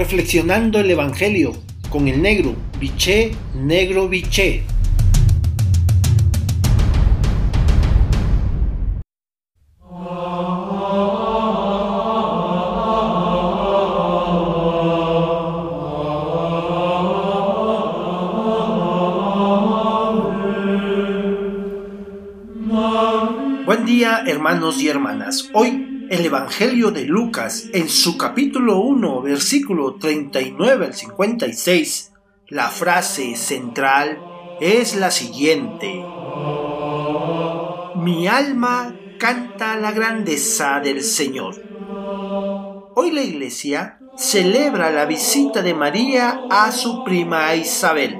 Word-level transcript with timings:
reflexionando 0.00 0.80
el 0.80 0.90
Evangelio 0.90 1.52
con 1.90 2.08
el 2.08 2.22
negro, 2.22 2.54
biché, 2.78 3.32
negro, 3.54 4.08
biché. 4.08 4.62
Buen 23.66 23.84
día 23.84 24.22
hermanos 24.26 24.80
y 24.80 24.88
hermanas. 24.88 25.50
Hoy 25.52 25.89
el 26.10 26.26
Evangelio 26.26 26.90
de 26.90 27.04
Lucas 27.04 27.68
en 27.72 27.88
su 27.88 28.18
capítulo 28.18 28.80
1 28.80 29.22
versículo 29.22 29.94
39 29.94 30.86
al 30.86 30.94
56, 30.94 32.12
la 32.48 32.68
frase 32.68 33.36
central 33.36 34.18
es 34.60 34.96
la 34.96 35.12
siguiente. 35.12 36.04
Mi 37.94 38.26
alma 38.26 38.92
canta 39.20 39.76
la 39.76 39.92
grandeza 39.92 40.80
del 40.80 41.04
Señor. 41.04 41.54
Hoy 42.96 43.12
la 43.12 43.22
iglesia 43.22 44.00
celebra 44.16 44.90
la 44.90 45.04
visita 45.04 45.62
de 45.62 45.74
María 45.74 46.40
a 46.50 46.72
su 46.72 47.04
prima 47.04 47.54
Isabel. 47.54 48.18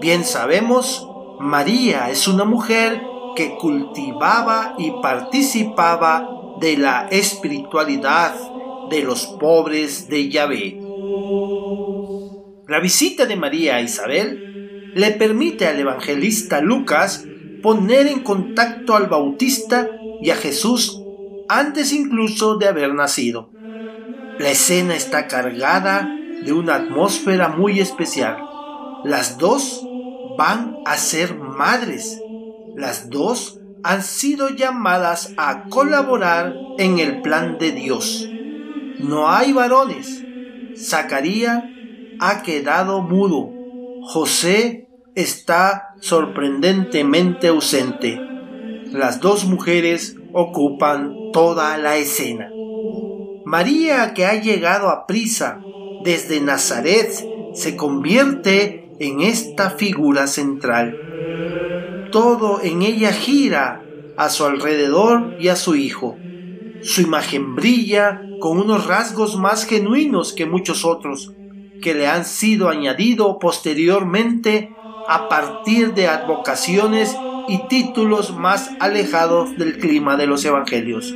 Bien 0.00 0.24
sabemos, 0.24 1.06
María 1.40 2.08
es 2.08 2.26
una 2.26 2.46
mujer 2.46 3.11
que 3.34 3.56
cultivaba 3.56 4.74
y 4.78 4.90
participaba 5.02 6.28
de 6.60 6.76
la 6.76 7.08
espiritualidad 7.10 8.34
de 8.90 9.02
los 9.02 9.26
pobres 9.26 10.08
de 10.08 10.28
Yahvé. 10.28 10.78
La 12.68 12.80
visita 12.80 13.26
de 13.26 13.36
María 13.36 13.76
a 13.76 13.82
Isabel 13.82 14.92
le 14.94 15.10
permite 15.12 15.66
al 15.66 15.78
evangelista 15.78 16.60
Lucas 16.60 17.26
poner 17.62 18.06
en 18.06 18.20
contacto 18.20 18.94
al 18.94 19.08
Bautista 19.08 19.88
y 20.20 20.30
a 20.30 20.36
Jesús 20.36 21.02
antes 21.48 21.92
incluso 21.92 22.56
de 22.56 22.68
haber 22.68 22.94
nacido. 22.94 23.50
La 24.38 24.50
escena 24.50 24.94
está 24.94 25.28
cargada 25.28 26.08
de 26.44 26.52
una 26.52 26.76
atmósfera 26.76 27.48
muy 27.48 27.80
especial. 27.80 28.38
Las 29.04 29.38
dos 29.38 29.86
van 30.38 30.78
a 30.86 30.96
ser 30.96 31.36
madres 31.36 32.21
las 32.74 33.10
dos 33.10 33.60
han 33.82 34.02
sido 34.02 34.48
llamadas 34.48 35.34
a 35.36 35.64
colaborar 35.68 36.54
en 36.78 36.98
el 36.98 37.20
plan 37.20 37.58
de 37.58 37.72
Dios. 37.72 38.28
No 38.98 39.28
hay 39.28 39.52
varones. 39.52 40.24
Zacarías 40.76 41.64
ha 42.20 42.42
quedado 42.42 43.02
mudo. 43.02 43.50
José 44.02 44.88
está 45.14 45.94
sorprendentemente 46.00 47.48
ausente. 47.48 48.18
Las 48.92 49.20
dos 49.20 49.44
mujeres 49.44 50.16
ocupan 50.32 51.14
toda 51.32 51.76
la 51.78 51.96
escena. 51.96 52.50
María, 53.44 54.14
que 54.14 54.24
ha 54.24 54.40
llegado 54.40 54.88
a 54.88 55.06
prisa 55.06 55.60
desde 56.04 56.40
Nazaret, 56.40 57.10
se 57.54 57.76
convierte 57.76 58.90
en 58.98 59.20
esta 59.20 59.70
figura 59.70 60.26
central 60.26 60.96
todo 62.12 62.60
en 62.62 62.82
ella 62.82 63.12
gira 63.12 63.82
a 64.16 64.28
su 64.28 64.44
alrededor 64.44 65.36
y 65.40 65.48
a 65.48 65.56
su 65.56 65.74
hijo. 65.74 66.16
Su 66.82 67.00
imagen 67.00 67.56
brilla 67.56 68.22
con 68.40 68.58
unos 68.58 68.86
rasgos 68.86 69.36
más 69.36 69.66
genuinos 69.66 70.32
que 70.32 70.46
muchos 70.46 70.84
otros, 70.84 71.32
que 71.80 71.94
le 71.94 72.06
han 72.06 72.24
sido 72.24 72.68
añadidos 72.68 73.38
posteriormente 73.40 74.74
a 75.08 75.28
partir 75.28 75.94
de 75.94 76.06
advocaciones 76.06 77.16
y 77.48 77.66
títulos 77.68 78.36
más 78.36 78.70
alejados 78.78 79.56
del 79.56 79.78
clima 79.78 80.16
de 80.16 80.26
los 80.26 80.44
evangelios. 80.44 81.14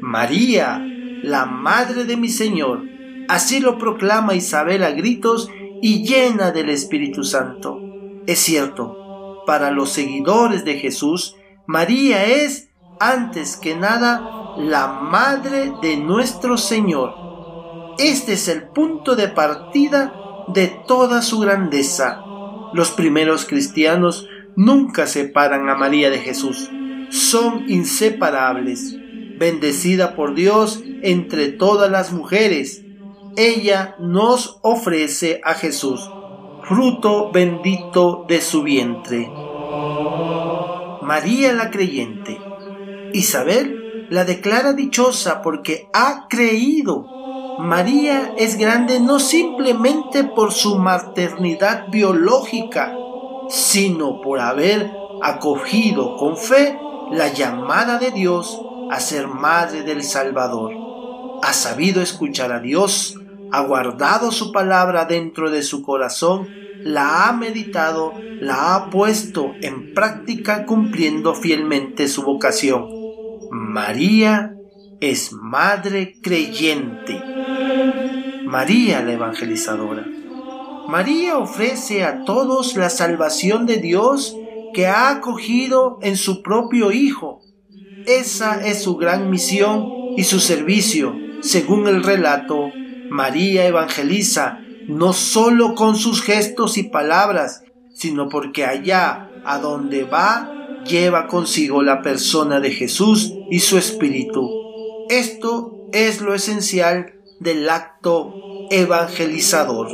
María, 0.00 0.84
la 1.22 1.46
madre 1.46 2.04
de 2.04 2.16
mi 2.16 2.28
Señor, 2.28 2.82
así 3.28 3.60
lo 3.60 3.78
proclama 3.78 4.34
Isabel 4.34 4.84
a 4.84 4.90
gritos 4.90 5.50
y 5.80 6.04
llena 6.04 6.50
del 6.50 6.70
Espíritu 6.70 7.24
Santo. 7.24 7.80
Es 8.26 8.38
cierto, 8.40 9.07
para 9.48 9.70
los 9.70 9.88
seguidores 9.88 10.66
de 10.66 10.74
Jesús, 10.74 11.34
María 11.66 12.26
es, 12.26 12.68
antes 13.00 13.56
que 13.56 13.74
nada, 13.74 14.20
la 14.58 14.88
madre 14.88 15.72
de 15.80 15.96
nuestro 15.96 16.58
Señor. 16.58 17.14
Este 17.98 18.34
es 18.34 18.48
el 18.48 18.64
punto 18.64 19.16
de 19.16 19.28
partida 19.28 20.12
de 20.48 20.66
toda 20.86 21.22
su 21.22 21.38
grandeza. 21.38 22.22
Los 22.74 22.90
primeros 22.90 23.46
cristianos 23.46 24.28
nunca 24.54 25.06
separan 25.06 25.70
a 25.70 25.76
María 25.76 26.10
de 26.10 26.18
Jesús. 26.18 26.68
Son 27.08 27.64
inseparables. 27.70 28.98
Bendecida 29.38 30.14
por 30.14 30.34
Dios 30.34 30.82
entre 31.00 31.48
todas 31.48 31.90
las 31.90 32.12
mujeres, 32.12 32.82
ella 33.38 33.96
nos 33.98 34.58
ofrece 34.60 35.40
a 35.42 35.54
Jesús 35.54 36.10
fruto 36.68 37.30
bendito 37.32 38.26
de 38.28 38.42
su 38.42 38.62
vientre. 38.62 39.32
María 41.00 41.54
la 41.54 41.70
creyente. 41.70 42.38
Isabel 43.14 44.06
la 44.10 44.26
declara 44.26 44.74
dichosa 44.74 45.40
porque 45.40 45.88
ha 45.94 46.26
creído. 46.28 47.06
María 47.58 48.34
es 48.36 48.58
grande 48.58 49.00
no 49.00 49.18
simplemente 49.18 50.24
por 50.24 50.52
su 50.52 50.76
maternidad 50.78 51.88
biológica, 51.88 52.94
sino 53.48 54.20
por 54.20 54.38
haber 54.38 54.92
acogido 55.22 56.16
con 56.16 56.36
fe 56.36 56.78
la 57.10 57.32
llamada 57.32 57.98
de 57.98 58.10
Dios 58.10 58.60
a 58.90 59.00
ser 59.00 59.26
madre 59.26 59.84
del 59.84 60.02
Salvador. 60.02 60.72
Ha 61.42 61.54
sabido 61.54 62.02
escuchar 62.02 62.52
a 62.52 62.60
Dios 62.60 63.17
ha 63.50 63.62
guardado 63.62 64.30
su 64.30 64.52
palabra 64.52 65.04
dentro 65.04 65.50
de 65.50 65.62
su 65.62 65.82
corazón, 65.82 66.48
la 66.82 67.28
ha 67.28 67.32
meditado, 67.32 68.12
la 68.40 68.74
ha 68.74 68.90
puesto 68.90 69.54
en 69.62 69.94
práctica 69.94 70.66
cumpliendo 70.66 71.34
fielmente 71.34 72.08
su 72.08 72.22
vocación. 72.22 72.88
María 73.50 74.54
es 75.00 75.32
madre 75.32 76.16
creyente. 76.22 77.22
María 78.44 79.02
la 79.02 79.12
evangelizadora. 79.12 80.06
María 80.88 81.36
ofrece 81.36 82.04
a 82.04 82.24
todos 82.24 82.76
la 82.76 82.90
salvación 82.90 83.66
de 83.66 83.76
Dios 83.76 84.36
que 84.72 84.86
ha 84.86 85.10
acogido 85.10 85.98
en 86.02 86.16
su 86.16 86.42
propio 86.42 86.92
Hijo. 86.92 87.42
Esa 88.06 88.64
es 88.66 88.82
su 88.82 88.96
gran 88.96 89.28
misión 89.28 89.86
y 90.16 90.24
su 90.24 90.40
servicio, 90.40 91.14
según 91.42 91.86
el 91.88 92.02
relato 92.02 92.70
María 93.10 93.66
evangeliza 93.66 94.60
no 94.88 95.12
solo 95.12 95.74
con 95.74 95.96
sus 95.96 96.22
gestos 96.22 96.78
y 96.78 96.84
palabras, 96.84 97.62
sino 97.94 98.28
porque 98.28 98.64
allá 98.64 99.28
a 99.44 99.58
donde 99.58 100.04
va 100.04 100.52
lleva 100.86 101.26
consigo 101.26 101.82
la 101.82 102.00
persona 102.02 102.60
de 102.60 102.70
Jesús 102.70 103.34
y 103.50 103.60
su 103.60 103.76
espíritu. 103.76 104.48
Esto 105.10 105.88
es 105.92 106.20
lo 106.20 106.34
esencial 106.34 107.14
del 107.40 107.68
acto 107.68 108.34
evangelizador. 108.70 109.88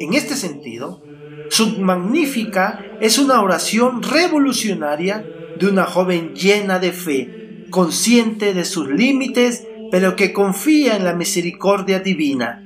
En 0.00 0.14
este 0.14 0.34
sentido, 0.34 1.02
su 1.50 1.78
magnífica 1.78 2.84
es 3.00 3.18
una 3.18 3.42
oración 3.42 4.02
revolucionaria 4.02 5.24
de 5.58 5.66
una 5.68 5.84
joven 5.84 6.34
llena 6.34 6.78
de 6.78 6.92
fe, 6.92 7.66
consciente 7.70 8.54
de 8.54 8.64
sus 8.64 8.88
límites 8.88 9.66
pero 9.92 10.16
que 10.16 10.32
confía 10.32 10.96
en 10.96 11.04
la 11.04 11.12
misericordia 11.12 12.00
divina. 12.00 12.64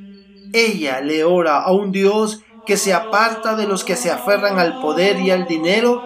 Ella 0.53 1.01
le 1.01 1.25
ora 1.25 1.61
a 1.61 1.73
un 1.73 1.91
Dios 1.91 2.45
que 2.65 2.77
se 2.77 2.95
aparta 2.95 3.57
de 3.57 3.67
los 3.67 3.83
que 3.83 3.97
se 3.97 4.13
aferran 4.13 4.61
al 4.61 4.81
poder 4.81 5.19
y 5.19 5.33
al 5.33 5.49
dinero 5.49 6.05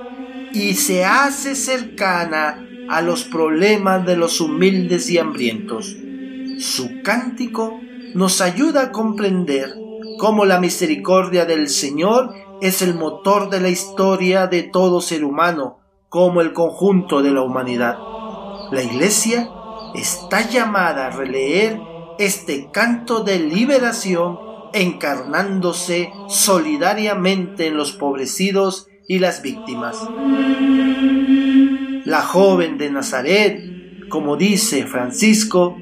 y 0.54 0.76
se 0.76 1.04
hace 1.04 1.56
cercana 1.56 2.66
a 2.88 3.02
los 3.02 3.24
problemas 3.24 4.06
de 4.06 4.16
los 4.16 4.40
humildes 4.40 5.10
y 5.10 5.18
hambrientos. 5.18 5.94
Su 6.58 7.02
cántico 7.04 7.78
nos 8.14 8.40
ayuda 8.40 8.84
a 8.84 8.90
comprender 8.90 9.74
cómo 10.18 10.46
la 10.46 10.58
misericordia 10.58 11.44
del 11.44 11.68
Señor 11.68 12.32
es 12.62 12.80
el 12.80 12.94
motor 12.94 13.50
de 13.50 13.60
la 13.60 13.68
historia 13.68 14.46
de 14.46 14.62
todo 14.62 15.02
ser 15.02 15.24
humano, 15.24 15.80
como 16.08 16.40
el 16.40 16.54
conjunto 16.54 17.20
de 17.20 17.30
la 17.30 17.42
humanidad. 17.42 17.98
La 18.72 18.82
Iglesia 18.82 19.50
está 19.94 20.48
llamada 20.48 21.06
a 21.06 21.10
releer 21.10 21.80
este 22.18 22.70
canto 22.70 23.22
de 23.24 23.38
liberación 23.38 24.38
encarnándose 24.72 26.12
solidariamente 26.28 27.66
en 27.66 27.76
los 27.76 27.92
pobrecidos 27.92 28.88
y 29.08 29.18
las 29.18 29.42
víctimas. 29.42 29.96
La 32.04 32.22
joven 32.22 32.78
de 32.78 32.90
Nazaret, 32.90 34.08
como 34.08 34.36
dice 34.36 34.86
Francisco, 34.86 35.76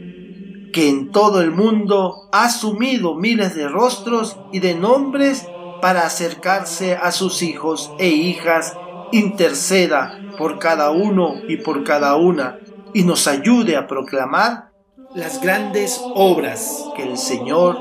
que 0.72 0.88
en 0.88 1.10
todo 1.10 1.40
el 1.40 1.50
mundo 1.50 2.28
ha 2.32 2.44
asumido 2.44 3.14
miles 3.14 3.54
de 3.54 3.68
rostros 3.68 4.38
y 4.52 4.60
de 4.60 4.74
nombres 4.74 5.46
para 5.80 6.06
acercarse 6.06 6.94
a 6.96 7.12
sus 7.12 7.42
hijos 7.42 7.92
e 7.98 8.08
hijas, 8.08 8.76
interceda 9.12 10.18
por 10.38 10.58
cada 10.58 10.90
uno 10.90 11.34
y 11.48 11.56
por 11.58 11.84
cada 11.84 12.16
una 12.16 12.58
y 12.94 13.04
nos 13.04 13.26
ayude 13.26 13.76
a 13.76 13.86
proclamar 13.86 14.70
las 15.14 15.40
grandes 15.40 16.00
obras 16.14 16.84
que 16.96 17.02
el 17.02 17.16
Señor 17.16 17.78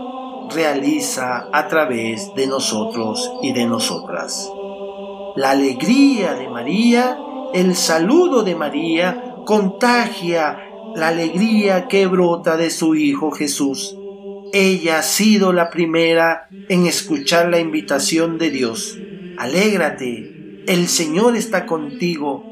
realiza 0.54 1.48
a 1.52 1.68
través 1.68 2.34
de 2.36 2.48
nosotros 2.48 3.32
y 3.42 3.54
de 3.54 3.66
nosotras. 3.66 4.50
La 5.36 5.52
alegría 5.52 6.34
de 6.34 6.50
María, 6.50 7.18
el 7.54 7.76
saludo 7.76 8.44
de 8.44 8.56
María, 8.56 9.36
contagia 9.46 10.58
la 10.96 11.10
alegría 11.10 11.88
que 11.88 12.08
brota 12.08 12.58
de 12.58 12.70
su 12.70 12.96
Hijo 12.96 13.32
Jesús. 13.32 13.96
Ella 14.54 15.00
ha 15.00 15.04
sido 15.04 15.54
la 15.54 15.70
primera 15.70 16.48
en 16.70 16.88
escuchar 16.88 17.50
la 17.50 17.60
invitación 17.60 18.38
de 18.38 18.50
Dios. 18.50 18.98
Alégrate, 19.38 20.64
el 20.68 20.88
Señor 20.88 21.36
está 21.36 21.66
contigo. 21.66 22.44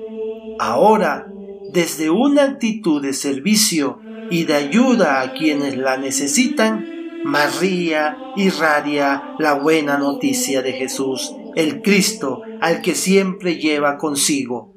Ahora, 0.59 1.27
desde 1.67 2.09
una 2.09 2.43
actitud 2.43 3.01
de 3.01 3.13
servicio 3.13 3.99
y 4.29 4.45
de 4.45 4.53
ayuda 4.55 5.21
a 5.21 5.33
quienes 5.33 5.77
la 5.77 5.97
necesitan, 5.97 6.85
María 7.23 8.17
irradia 8.35 9.35
la 9.39 9.53
buena 9.53 9.97
noticia 9.97 10.61
de 10.61 10.73
Jesús, 10.73 11.33
el 11.55 11.81
Cristo 11.81 12.41
al 12.61 12.81
que 12.81 12.95
siempre 12.95 13.57
lleva 13.57 13.97
consigo. 13.97 14.73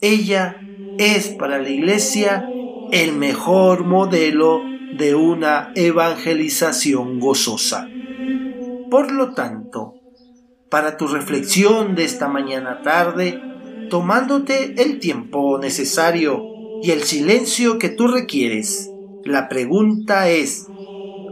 Ella 0.00 0.60
es 0.98 1.28
para 1.28 1.58
la 1.58 1.70
Iglesia 1.70 2.48
el 2.92 3.12
mejor 3.12 3.84
modelo 3.84 4.62
de 4.96 5.14
una 5.14 5.72
evangelización 5.74 7.18
gozosa. 7.18 7.88
Por 8.90 9.10
lo 9.10 9.34
tanto, 9.34 9.94
para 10.70 10.96
tu 10.96 11.06
reflexión 11.06 11.94
de 11.94 12.04
esta 12.04 12.28
mañana 12.28 12.82
tarde, 12.82 13.40
tomándote 13.88 14.74
el 14.82 14.98
tiempo 15.00 15.58
necesario 15.58 16.42
y 16.80 16.90
el 16.90 17.02
silencio 17.04 17.78
que 17.78 17.88
tú 17.88 18.08
requieres, 18.08 18.90
la 19.24 19.48
pregunta 19.48 20.28
es, 20.28 20.66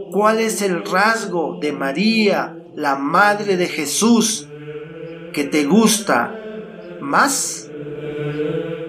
¿cuál 0.09 0.39
es 0.39 0.61
el 0.61 0.83
rasgo 0.83 1.57
de 1.59 1.71
María, 1.71 2.57
la 2.73 2.95
Madre 2.95 3.57
de 3.57 3.67
Jesús, 3.67 4.47
que 5.31 5.45
te 5.45 5.65
gusta 5.65 6.41
más? 6.99 7.73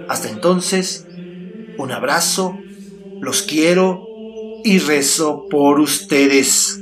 Hasta 0.09 0.29
entonces, 0.29 1.07
un 1.77 1.93
abrazo, 1.93 2.65
los 3.21 3.43
quiero 3.43 4.09
y 4.63 4.79
rezo 4.79 5.47
por 5.49 5.81
ustedes. 5.81 6.81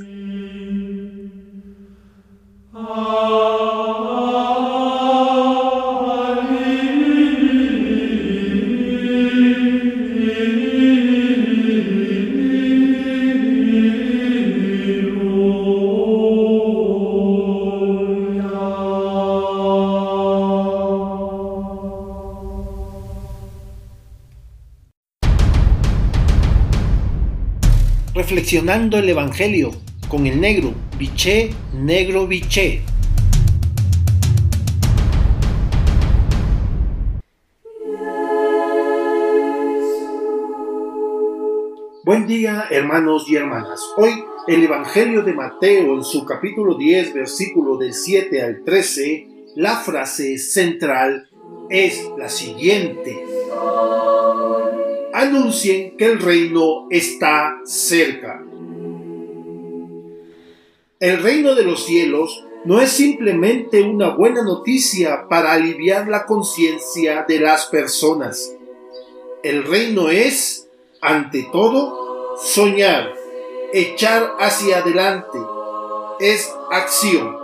El 28.57 29.09
Evangelio 29.09 29.71
con 30.07 30.25
el 30.27 30.39
negro, 30.39 30.73
biché, 30.97 31.49
negro, 31.73 32.25
biché. 32.25 32.83
Buen 42.05 42.25
día 42.27 42.67
hermanos 42.69 43.25
y 43.27 43.35
hermanas. 43.35 43.81
Hoy 43.97 44.23
el 44.47 44.63
Evangelio 44.63 45.23
de 45.23 45.33
Mateo 45.33 45.97
en 45.97 46.05
su 46.05 46.23
capítulo 46.23 46.77
10 46.77 47.13
versículo 47.13 47.77
del 47.77 47.93
7 47.93 48.41
al 48.41 48.63
13, 48.63 49.27
la 49.55 49.75
frase 49.75 50.37
central 50.37 51.27
es 51.69 52.09
la 52.17 52.29
siguiente 52.29 53.21
anuncien 55.15 55.95
que 55.95 56.05
el 56.05 56.19
reino 56.19 56.87
está 56.89 57.61
cerca. 57.63 58.44
El 61.01 61.21
reino 61.21 61.55
de 61.55 61.63
los 61.63 61.85
cielos 61.85 62.45
no 62.63 62.79
es 62.79 62.89
simplemente 62.89 63.81
una 63.81 64.15
buena 64.15 64.43
noticia 64.43 65.27
para 65.29 65.51
aliviar 65.51 66.07
la 66.07 66.25
conciencia 66.25 67.25
de 67.27 67.39
las 67.39 67.65
personas. 67.65 68.55
El 69.43 69.65
reino 69.65 70.07
es, 70.07 70.69
ante 71.01 71.49
todo, 71.51 72.37
soñar, 72.41 73.13
echar 73.73 74.35
hacia 74.39 74.77
adelante, 74.77 75.37
es 76.21 76.49
acción. 76.71 77.35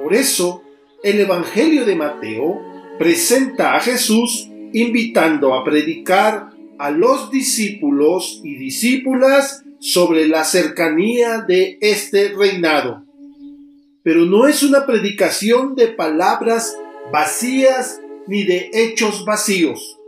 Por 0.00 0.14
eso, 0.14 0.62
el 1.02 1.18
Evangelio 1.18 1.84
de 1.84 1.96
Mateo 1.96 2.60
presenta 3.00 3.74
a 3.74 3.80
Jesús 3.80 4.46
invitando 4.72 5.54
a 5.54 5.64
predicar 5.64 6.50
a 6.78 6.92
los 6.92 7.32
discípulos 7.32 8.40
y 8.44 8.54
discípulas 8.54 9.64
sobre 9.80 10.28
la 10.28 10.44
cercanía 10.44 11.40
de 11.40 11.78
este 11.80 12.28
reinado. 12.28 13.04
Pero 14.02 14.24
no 14.26 14.46
es 14.46 14.62
una 14.62 14.86
predicación 14.86 15.74
de 15.74 15.88
palabras 15.88 16.76
vacías 17.12 18.00
ni 18.26 18.44
de 18.44 18.70
hechos 18.72 19.24
vacíos. 19.24 19.98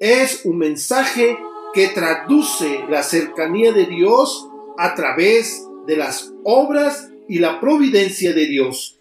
Es 0.00 0.44
un 0.44 0.58
mensaje 0.58 1.38
que 1.72 1.88
traduce 1.88 2.80
la 2.88 3.02
cercanía 3.02 3.72
de 3.72 3.86
Dios 3.86 4.48
a 4.78 4.94
través 4.94 5.66
de 5.86 5.96
las 5.96 6.32
obras 6.42 7.10
y 7.28 7.38
la 7.38 7.60
providencia 7.60 8.32
de 8.32 8.46
Dios. 8.46 8.98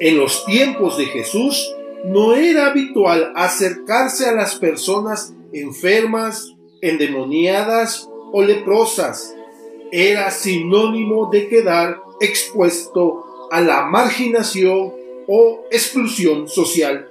En 0.00 0.16
los 0.16 0.44
tiempos 0.46 0.96
de 0.96 1.06
Jesús, 1.06 1.74
no 2.04 2.34
era 2.34 2.68
habitual 2.68 3.32
acercarse 3.36 4.26
a 4.26 4.32
las 4.32 4.54
personas 4.54 5.34
enfermas, 5.52 6.54
endemoniadas 6.80 8.08
o 8.32 8.42
leprosas. 8.42 9.34
Era 9.92 10.30
sinónimo 10.30 11.28
de 11.30 11.48
quedar 11.48 12.00
expuesto 12.20 13.48
a 13.50 13.60
la 13.60 13.82
marginación 13.82 14.92
o 15.26 15.64
exclusión 15.70 16.48
social. 16.48 17.08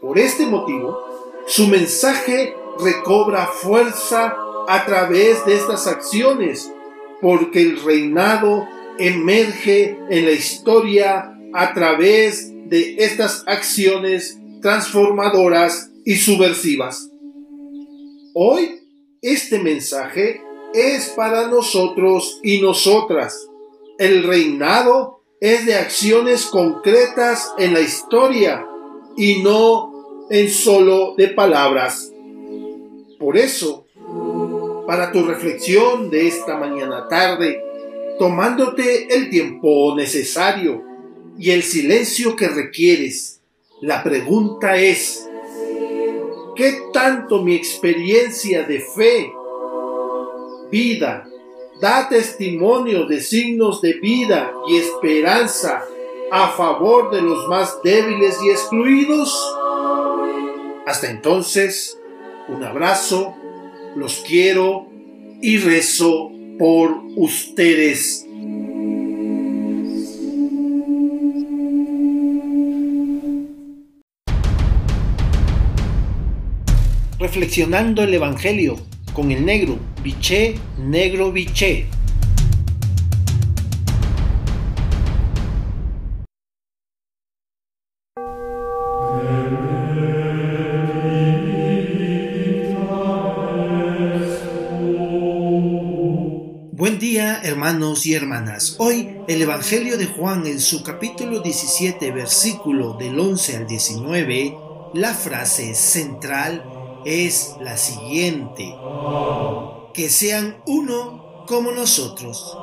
Por 0.00 0.18
este 0.18 0.46
motivo, 0.46 0.98
su 1.46 1.68
mensaje 1.68 2.54
recobra 2.80 3.46
fuerza 3.46 4.36
a 4.68 4.84
través 4.84 5.44
de 5.46 5.54
estas 5.54 5.86
acciones, 5.86 6.72
porque 7.20 7.62
el 7.62 7.82
reinado 7.82 8.66
emerge 8.98 9.98
en 10.10 10.24
la 10.24 10.32
historia 10.32 11.32
a 11.52 11.72
través 11.72 12.52
de 12.68 12.96
estas 12.98 13.44
acciones 13.46 14.38
transformadoras 14.60 15.90
y 16.04 16.16
subversivas. 16.16 17.10
Hoy 18.38 18.82
este 19.22 19.58
mensaje 19.60 20.42
es 20.74 21.08
para 21.16 21.46
nosotros 21.46 22.38
y 22.42 22.60
nosotras. 22.60 23.48
El 23.98 24.24
reinado 24.24 25.22
es 25.40 25.64
de 25.64 25.76
acciones 25.76 26.44
concretas 26.44 27.54
en 27.56 27.72
la 27.72 27.80
historia 27.80 28.66
y 29.16 29.42
no 29.42 30.26
en 30.28 30.50
solo 30.50 31.14
de 31.16 31.28
palabras. 31.28 32.12
Por 33.18 33.38
eso, 33.38 33.86
para 34.86 35.12
tu 35.12 35.24
reflexión 35.24 36.10
de 36.10 36.28
esta 36.28 36.58
mañana 36.58 37.08
tarde, 37.08 37.64
tomándote 38.18 39.16
el 39.16 39.30
tiempo 39.30 39.96
necesario, 39.96 40.84
y 41.38 41.52
el 41.52 41.62
silencio 41.62 42.36
que 42.36 42.48
requieres. 42.48 43.40
La 43.80 44.02
pregunta 44.02 44.76
es, 44.76 45.25
¿qué 46.56 46.82
tanto 46.92 47.42
mi 47.42 47.54
experiencia 47.54 48.62
de 48.64 48.80
fe, 48.80 49.32
vida, 50.70 51.28
da 51.80 52.08
testimonio 52.08 53.06
de 53.06 53.20
signos 53.20 53.80
de 53.82 53.94
vida 53.94 54.52
y 54.68 54.78
esperanza 54.78 55.84
a 56.30 56.48
favor 56.48 57.10
de 57.10 57.22
los 57.22 57.46
más 57.48 57.80
débiles 57.84 58.38
y 58.42 58.50
excluidos? 58.50 59.54
Hasta 60.86 61.10
entonces, 61.10 61.98
un 62.48 62.64
abrazo, 62.64 63.34
los 63.94 64.24
quiero 64.26 64.86
y 65.42 65.58
rezo 65.58 66.30
por 66.58 67.02
ustedes. 67.16 68.25
Reflexionando 77.18 78.02
el 78.02 78.12
Evangelio 78.12 78.76
con 79.14 79.30
el 79.30 79.44
negro, 79.44 79.78
biché, 80.02 80.56
negro, 80.78 81.32
biché. 81.32 81.86
Buen 96.72 96.98
día 96.98 97.40
hermanos 97.42 98.04
y 98.04 98.12
hermanas. 98.12 98.76
Hoy 98.78 99.16
el 99.26 99.40
Evangelio 99.40 99.96
de 99.96 100.04
Juan 100.04 100.46
en 100.46 100.60
su 100.60 100.82
capítulo 100.82 101.40
17 101.40 102.10
versículo 102.12 102.94
del 102.98 103.18
11 103.18 103.56
al 103.56 103.66
19, 103.66 104.54
la 104.92 105.14
frase 105.14 105.74
central 105.74 106.75
es 107.06 107.54
la 107.60 107.76
siguiente. 107.76 108.74
Que 109.94 110.10
sean 110.10 110.58
uno 110.66 111.44
como 111.46 111.70
nosotros. 111.70 112.56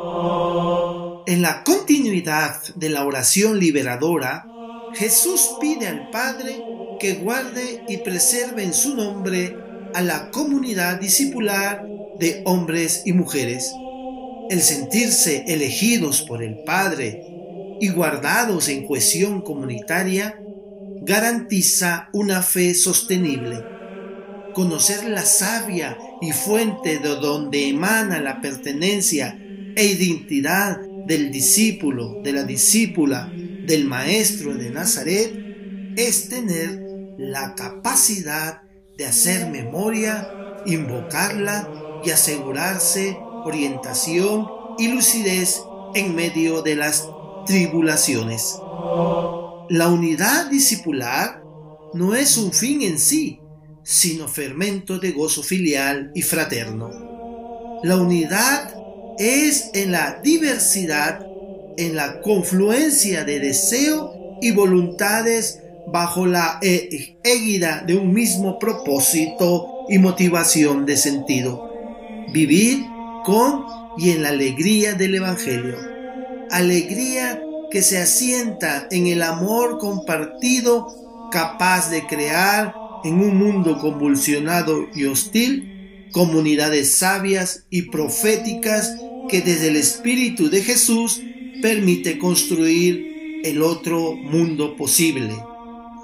En 1.26 1.42
la 1.42 1.64
continuidad 1.64 2.62
de 2.76 2.90
la 2.90 3.06
oración 3.06 3.60
liberadora, 3.60 4.46
Jesús 4.94 5.52
pide 5.60 5.88
al 5.88 6.10
Padre 6.12 6.62
que 7.00 7.16
guarde 7.16 7.84
y 7.88 7.98
preserve 7.98 8.64
en 8.64 8.74
su 8.74 8.96
nombre 8.96 9.58
a 9.96 10.02
la 10.02 10.30
comunidad 10.30 11.00
discipular 11.00 11.88
de 12.20 12.44
hombres 12.46 13.02
y 13.06 13.14
mujeres 13.14 13.74
el 14.50 14.62
sentirse 14.62 15.46
elegidos 15.48 16.22
por 16.22 16.44
el 16.44 16.60
Padre 16.60 17.26
y 17.80 17.90
guardados 17.90 18.70
en 18.70 18.86
cohesión 18.86 19.42
comunitaria 19.42 20.40
garantiza 21.02 22.10
una 22.14 22.44
fe 22.44 22.76
sostenible. 22.76 23.73
Conocer 24.54 25.06
la 25.06 25.26
savia 25.26 25.98
y 26.22 26.32
fuente 26.32 27.00
de 27.00 27.16
donde 27.16 27.70
emana 27.70 28.22
la 28.22 28.40
pertenencia 28.42 29.38
e 29.76 29.86
identidad 29.86 30.80
del 31.08 31.32
discípulo, 31.32 32.22
de 32.24 32.34
la 32.34 32.44
discípula, 32.44 33.32
del 33.34 33.86
maestro 33.86 34.54
de 34.54 34.70
Nazaret, 34.70 35.34
es 35.96 36.30
tener 36.30 36.80
la 37.18 37.56
capacidad 37.56 38.62
de 38.98 39.06
hacer 39.06 39.50
memoria, 39.50 40.30
invocarla 40.66 41.70
y 42.04 42.12
asegurarse 42.12 43.18
orientación 43.46 44.48
y 44.78 44.88
lucidez 44.90 45.62
en 45.96 46.16
medio 46.16 46.62
de 46.62 46.76
las 46.76 47.08
tribulaciones. 47.46 48.58
La 49.70 49.88
unidad 49.90 50.50
discipular 50.50 51.44
no 51.94 52.16
es 52.16 52.38
un 52.38 52.52
fin 52.52 52.82
en 52.82 53.00
sí, 53.00 53.40
sino 53.84 54.28
fermento 54.28 55.00
de 55.00 55.12
gozo 55.12 55.44
filial 55.44 56.12
y 56.16 56.22
fraterno. 56.22 57.80
La 57.84 57.98
unidad 57.98 58.74
es 59.18 59.70
en 59.74 59.92
la 59.92 60.20
diversidad, 60.24 61.26
en 61.78 61.96
la 61.96 62.22
confluencia 62.22 63.24
de 63.26 63.40
deseo 63.40 64.38
y 64.42 64.52
voluntades 64.52 65.60
bajo 65.88 66.26
la 66.26 66.60
égida 66.62 67.84
de 67.86 67.96
un 67.96 68.14
mismo 68.14 68.58
propósito 68.58 69.86
y 69.90 69.98
motivación 70.00 70.86
de 70.86 70.98
sentido. 70.98 71.70
Vivir 72.32 72.86
con 73.26 73.66
y 73.98 74.12
en 74.12 74.24
la 74.24 74.30
alegría 74.30 74.94
del 74.94 75.16
Evangelio. 75.16 75.78
Alegría 76.50 77.42
que 77.70 77.82
se 77.82 77.98
asienta 77.98 78.88
en 78.92 79.08
el 79.08 79.24
amor 79.24 79.78
compartido 79.78 81.30
capaz 81.32 81.90
de 81.90 82.06
crear 82.06 82.76
en 83.04 83.16
un 83.16 83.38
mundo 83.38 83.78
convulsionado 83.80 84.88
y 84.96 85.06
hostil 85.06 86.10
comunidades 86.14 86.96
sabias 86.96 87.66
y 87.70 87.84
proféticas 87.84 88.96
que 89.30 89.42
desde 89.42 89.70
el 89.70 89.76
Espíritu 89.76 90.50
de 90.50 90.62
Jesús 90.62 91.22
permite 91.62 92.18
construir 92.18 93.42
el 93.44 93.62
otro 93.62 94.14
mundo 94.14 94.78
posible, 94.78 95.34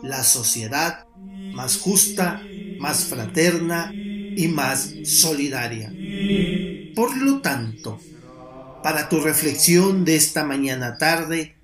la 0.03 0.23
sociedad 0.23 1.05
más 1.53 1.77
justa, 1.77 2.41
más 2.79 3.05
fraterna 3.05 3.93
y 3.93 4.47
más 4.47 4.93
solidaria. 5.03 5.93
Por 6.95 7.15
lo 7.17 7.39
tanto, 7.41 7.99
para 8.83 9.09
tu 9.09 9.19
reflexión 9.19 10.05
de 10.05 10.15
esta 10.15 10.43
mañana 10.43 10.97
tarde, 10.97 11.55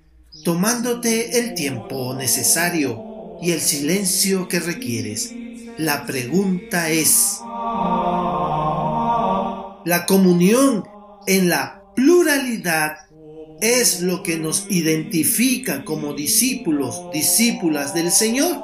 tomándote 0.44 1.38
el 1.38 1.54
tiempo 1.54 2.14
necesario 2.14 3.05
y 3.42 3.52
el 3.52 3.60
silencio 3.60 4.48
que 4.48 4.60
requieres, 4.60 5.32
la 5.78 6.06
pregunta 6.06 6.90
es, 6.90 7.38
¿la 9.84 10.04
comunión 10.06 10.84
en 11.26 11.48
la 11.48 11.82
pluralidad 11.94 12.98
es 13.60 14.00
lo 14.02 14.22
que 14.22 14.38
nos 14.38 14.66
identifica 14.70 15.84
como 15.84 16.14
discípulos, 16.14 17.10
discípulas 17.12 17.94
del 17.94 18.10
Señor? 18.10 18.62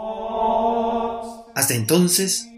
Hasta 1.55 1.75
entonces, 1.75 2.49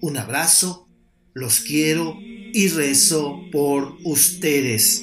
un 0.00 0.16
abrazo, 0.16 0.88
los 1.32 1.60
quiero 1.60 2.18
y 2.20 2.68
rezo 2.68 3.40
por 3.52 3.96
ustedes. 4.04 5.02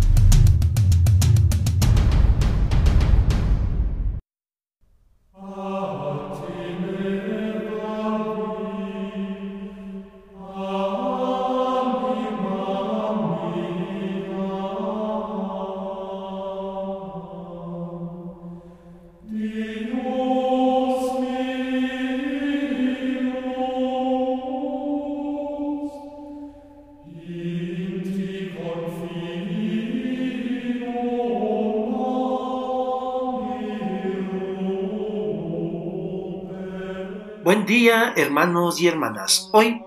Buen 37.53 37.65
día, 37.65 38.13
hermanos 38.15 38.79
y 38.79 38.87
hermanas. 38.87 39.49
Hoy 39.51 39.81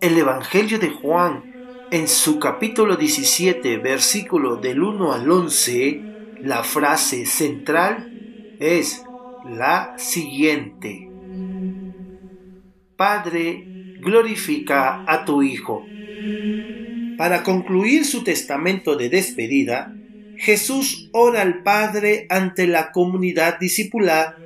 el 0.00 0.16
Evangelio 0.16 0.78
de 0.78 0.90
Juan, 0.90 1.88
en 1.90 2.06
su 2.06 2.38
capítulo 2.38 2.94
17, 2.94 3.78
versículo 3.78 4.54
del 4.54 4.84
1 4.84 5.14
al 5.14 5.28
11, 5.28 6.00
la 6.42 6.62
frase 6.62 7.26
central 7.26 8.56
es 8.60 9.02
la 9.50 9.94
siguiente. 9.98 11.10
Padre, 12.96 13.96
glorifica 14.00 15.02
a 15.04 15.24
tu 15.24 15.42
Hijo. 15.42 15.84
Para 17.18 17.42
concluir 17.42 18.04
su 18.04 18.22
testamento 18.22 18.94
de 18.94 19.08
despedida, 19.08 19.92
Jesús 20.36 21.10
ora 21.12 21.42
al 21.42 21.64
Padre 21.64 22.28
ante 22.30 22.68
la 22.68 22.92
comunidad 22.92 23.58
discipular 23.58 24.36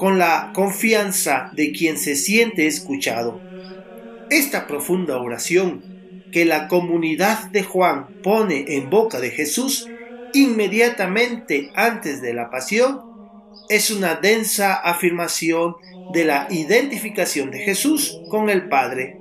con 0.00 0.18
la 0.18 0.50
confianza 0.54 1.50
de 1.52 1.72
quien 1.72 1.98
se 1.98 2.16
siente 2.16 2.66
escuchado. 2.66 3.42
Esta 4.30 4.66
profunda 4.66 5.18
oración 5.18 5.84
que 6.32 6.46
la 6.46 6.68
comunidad 6.68 7.50
de 7.50 7.64
Juan 7.64 8.06
pone 8.22 8.64
en 8.68 8.88
boca 8.88 9.20
de 9.20 9.30
Jesús 9.30 9.86
inmediatamente 10.32 11.70
antes 11.74 12.22
de 12.22 12.32
la 12.32 12.48
pasión 12.48 13.02
es 13.68 13.90
una 13.90 14.14
densa 14.14 14.72
afirmación 14.72 15.74
de 16.14 16.24
la 16.24 16.46
identificación 16.48 17.50
de 17.50 17.58
Jesús 17.58 18.22
con 18.30 18.48
el 18.48 18.70
Padre. 18.70 19.18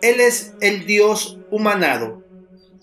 Él 0.00 0.20
es 0.20 0.54
el 0.62 0.86
Dios 0.86 1.42
humanado 1.50 2.24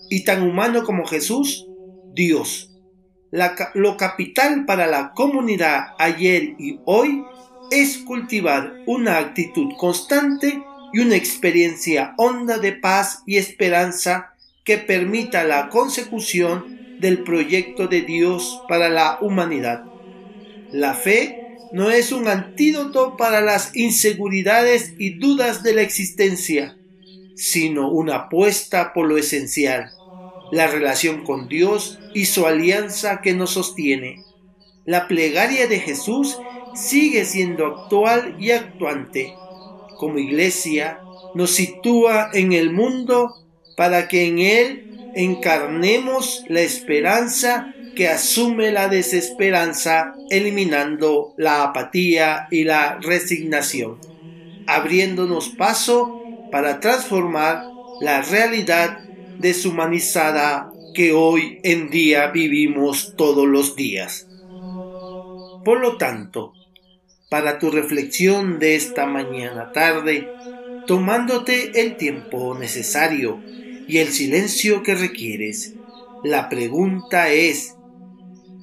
y 0.08 0.22
tan 0.22 0.44
humano 0.48 0.84
como 0.84 1.04
Jesús, 1.04 1.66
Dios 2.14 2.67
lo 3.74 3.96
capital 3.96 4.64
para 4.64 4.86
la 4.86 5.12
comunidad 5.14 5.94
ayer 5.98 6.54
y 6.58 6.80
hoy 6.84 7.30
es 7.70 7.98
cultivar 7.98 8.80
una 8.84 9.18
actitud 9.18 9.74
constante 9.76 10.68
y 10.90 11.00
una 11.00 11.16
experiencia 11.16 12.14
honda 12.16 12.58
de 12.58 12.72
paz 12.72 13.22
y 13.26 13.36
esperanza 13.36 14.34
que 14.64 14.78
permita 14.78 15.44
la 15.44 15.68
consecución 15.68 16.66
del 16.96 17.22
proyecto 17.22 17.86
de 17.88 18.02
Dios 18.02 18.64
para 18.66 18.88
la 18.88 19.18
humanidad. 19.20 19.90
La 20.70 20.94
fe 20.94 21.44
no 21.70 21.90
es 21.90 22.12
un 22.12 22.28
antídoto 22.28 23.16
para 23.16 23.40
las 23.42 23.74
inseguridades 23.76 24.94
y 24.98 25.18
dudas 25.18 25.62
de 25.62 25.74
la 25.74 25.82
existencia, 25.82 26.78
sino 27.34 27.90
una 27.90 28.16
apuesta 28.16 28.92
por 28.94 29.08
lo 29.08 29.18
esencial, 29.18 29.97
la 30.50 30.66
relación 30.66 31.24
con 31.24 31.48
Dios 31.48 31.98
y 32.14 32.26
su 32.26 32.46
alianza 32.46 33.20
que 33.22 33.34
nos 33.34 33.50
sostiene. 33.50 34.24
La 34.84 35.08
plegaria 35.08 35.66
de 35.66 35.80
Jesús 35.80 36.38
sigue 36.74 37.24
siendo 37.24 37.66
actual 37.66 38.36
y 38.38 38.52
actuante. 38.52 39.34
Como 39.98 40.18
iglesia, 40.18 41.00
nos 41.34 41.50
sitúa 41.50 42.30
en 42.32 42.52
el 42.52 42.72
mundo 42.72 43.34
para 43.76 44.08
que 44.08 44.26
en 44.26 44.38
él 44.38 45.12
encarnemos 45.14 46.44
la 46.48 46.60
esperanza 46.60 47.74
que 47.94 48.08
asume 48.08 48.70
la 48.70 48.88
desesperanza, 48.88 50.14
eliminando 50.30 51.34
la 51.36 51.64
apatía 51.64 52.46
y 52.50 52.64
la 52.64 52.98
resignación, 53.00 53.98
abriéndonos 54.68 55.48
paso 55.50 56.20
para 56.52 56.78
transformar 56.78 57.64
la 58.00 58.22
realidad 58.22 59.00
deshumanizada 59.38 60.72
que 60.94 61.12
hoy 61.12 61.60
en 61.62 61.90
día 61.90 62.28
vivimos 62.28 63.14
todos 63.16 63.46
los 63.46 63.76
días. 63.76 64.26
Por 65.64 65.80
lo 65.80 65.96
tanto, 65.96 66.54
para 67.30 67.58
tu 67.58 67.70
reflexión 67.70 68.58
de 68.58 68.74
esta 68.74 69.06
mañana 69.06 69.72
tarde, 69.72 70.28
tomándote 70.86 71.80
el 71.80 71.96
tiempo 71.96 72.56
necesario 72.58 73.38
y 73.86 73.98
el 73.98 74.08
silencio 74.08 74.82
que 74.82 74.94
requieres, 74.94 75.74
la 76.24 76.48
pregunta 76.48 77.30
es, 77.30 77.74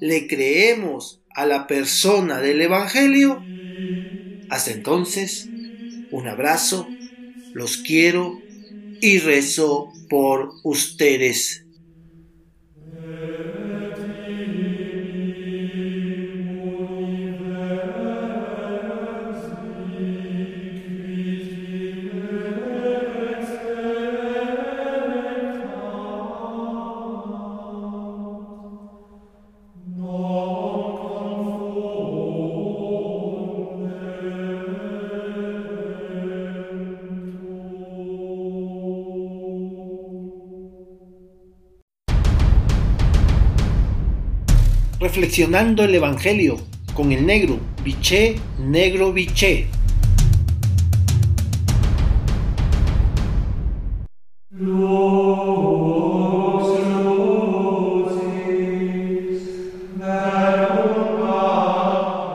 ¿le 0.01 0.27
creemos 0.27 1.21
a 1.29 1.45
la 1.45 1.67
persona 1.67 2.41
del 2.41 2.61
Evangelio? 2.61 3.43
Hasta 4.49 4.71
entonces, 4.71 5.47
un 6.11 6.27
abrazo, 6.27 6.87
los 7.53 7.77
quiero 7.77 8.44
y 9.01 9.19
rezo 9.19 9.91
por 10.09 10.49
ustedes. 10.63 11.64
Reflexionando 45.05 45.83
el 45.83 45.93
Evangelio 45.93 46.57
con 46.95 47.11
el 47.11 47.27
negro, 47.27 47.59
biché, 47.83 48.37
negro, 48.57 49.13
biché. 49.13 49.67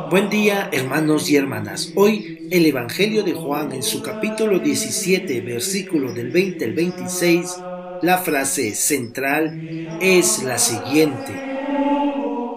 Buen 0.08 0.30
día 0.30 0.68
hermanos 0.70 1.28
y 1.28 1.34
hermanas. 1.34 1.92
Hoy 1.96 2.46
el 2.52 2.66
Evangelio 2.66 3.24
de 3.24 3.32
Juan 3.32 3.72
en 3.72 3.82
su 3.82 4.00
capítulo 4.00 4.60
17, 4.60 5.40
versículo 5.40 6.12
del 6.12 6.30
20 6.30 6.66
al 6.66 6.75
26, 6.75 7.56
la 8.02 8.18
frase 8.18 8.76
central 8.76 9.99
es 10.00 10.45
la 10.45 10.56
siguiente 10.56 11.50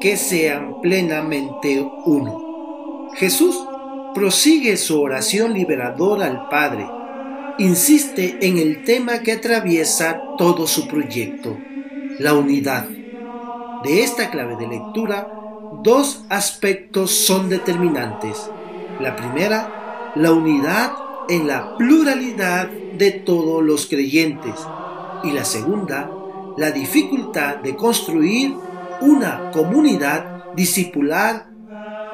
que 0.04 0.18
sean 0.18 0.82
plenamente 0.82 1.82
uno. 2.04 3.10
Jesús 3.16 3.58
prosigue 4.14 4.76
su 4.76 5.02
oración 5.02 5.54
liberadora 5.54 6.26
al 6.26 6.50
Padre. 6.50 6.86
Insiste 7.58 8.40
en 8.42 8.58
el 8.58 8.84
tema 8.84 9.20
que 9.20 9.32
atraviesa 9.32 10.22
todo 10.38 10.68
su 10.68 10.90
proyecto, 10.90 11.56
la 12.20 12.34
unidad. 12.34 12.86
De 13.86 14.04
esta 14.04 14.30
clave 14.30 14.58
de 14.58 14.68
lectura, 14.68 15.32
dos 15.82 16.26
aspectos 16.28 17.12
son 17.12 17.48
determinantes. 17.48 18.50
La 19.00 19.16
primera, 19.16 20.12
la 20.16 20.34
unidad 20.34 20.92
en 21.30 21.48
la 21.48 21.78
pluralidad 21.78 22.68
de 22.68 23.12
todos 23.12 23.64
los 23.64 23.86
creyentes. 23.86 24.56
Y 25.24 25.32
la 25.32 25.46
segunda, 25.46 26.12
la 26.58 26.72
dificultad 26.72 27.56
de 27.60 27.78
construir 27.78 28.54
una 29.02 29.52
comunidad 29.52 30.54
discipular, 30.56 31.48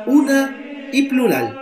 una 0.08 0.90
y 0.92 1.04
plural. 1.04 1.60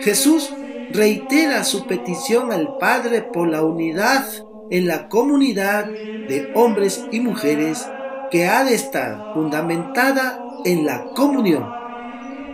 Jesús 0.00 0.52
reitera 0.90 1.64
su 1.64 1.86
petición 1.86 2.52
al 2.52 2.76
Padre 2.78 3.22
por 3.22 3.48
la 3.48 3.62
unidad 3.62 4.26
en 4.70 4.86
la 4.86 5.08
comunidad 5.08 5.86
de 5.86 6.50
hombres 6.54 7.04
y 7.12 7.20
mujeres 7.20 7.88
que 8.30 8.46
ha 8.46 8.64
de 8.64 8.74
estar 8.74 9.32
fundamentada 9.34 10.42
en 10.64 10.86
la 10.86 11.04
comunión, 11.14 11.68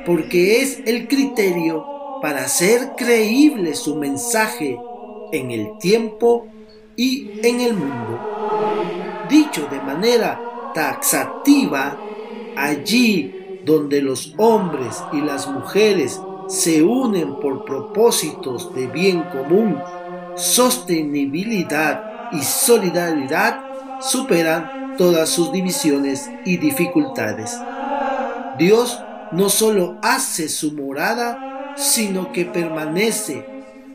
porque 0.05 0.63
es 0.63 0.83
el 0.87 1.07
criterio 1.09 1.85
para 2.21 2.41
hacer 2.41 2.93
creíble 2.97 3.75
su 3.75 3.95
mensaje 3.95 4.77
en 5.33 5.51
el 5.51 5.79
tiempo 5.79 6.49
y 6.97 7.31
en 7.43 7.61
el 7.61 7.75
mundo. 7.75 9.27
Dicho 9.29 9.69
de 9.71 9.81
manera 9.81 10.41
taxativa 10.75 11.99
allí 12.57 13.63
donde 13.65 14.03
los 14.03 14.35
hombres 14.39 15.03
y 15.13 15.21
las 15.21 15.49
mujeres 15.49 16.21
se 16.49 16.83
unen 16.83 17.37
por 17.41 17.65
propósitos 17.65 18.75
de 18.75 18.87
bien 18.87 19.23
común, 19.25 19.79
sostenibilidad 20.37 22.03
y 22.33 22.43
solidaridad 22.43 23.61
superan 24.01 24.97
todas 24.97 25.29
sus 25.29 25.53
divisiones 25.53 26.31
y 26.45 26.57
dificultades. 26.57 27.57
Dios 28.59 29.01
no 29.33 29.51
solo 29.51 29.99
hace 30.03 30.49
su 30.49 30.73
morada, 30.73 31.75
sino 31.77 32.33
que 32.33 32.45
permanece, 32.45 33.45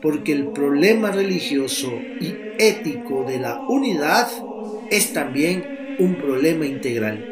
porque 0.00 0.32
el 0.32 0.48
problema 0.48 1.10
religioso 1.10 1.90
y 2.20 2.34
ético 2.58 3.24
de 3.24 3.40
la 3.40 3.60
unidad 3.68 4.28
es 4.90 5.12
también 5.12 5.73
un 5.98 6.16
problema 6.16 6.66
integral. 6.66 7.28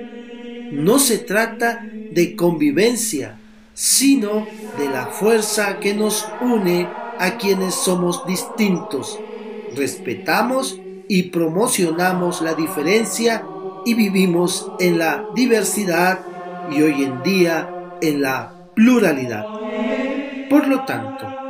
No 0.70 0.98
se 0.98 1.18
trata 1.18 1.92
de 2.10 2.36
convivencia, 2.36 3.38
sino 3.74 4.56
de 4.72 4.88
la 4.88 5.06
fuerza 5.08 5.78
que 5.80 5.94
nos 5.94 6.36
une 6.40 6.98
a 7.16 7.36
quienes 7.38 7.74
somos 7.74 8.24
distintos. 8.26 9.24
Respetamos 9.68 10.82
y 11.08 11.24
promocionamos 11.24 12.40
la 12.42 12.54
diferencia 12.54 13.52
y 13.84 13.94
vivimos 13.94 14.74
en 14.78 14.98
la 14.98 15.28
diversidad 15.34 16.28
y 16.64 16.82
hoy 16.82 17.02
en 17.04 17.22
día 17.22 17.76
en 18.00 18.22
la 18.22 18.56
pluralidad. 18.74 19.52
Por 20.48 20.68
lo 20.68 20.84
tanto, 20.84 21.40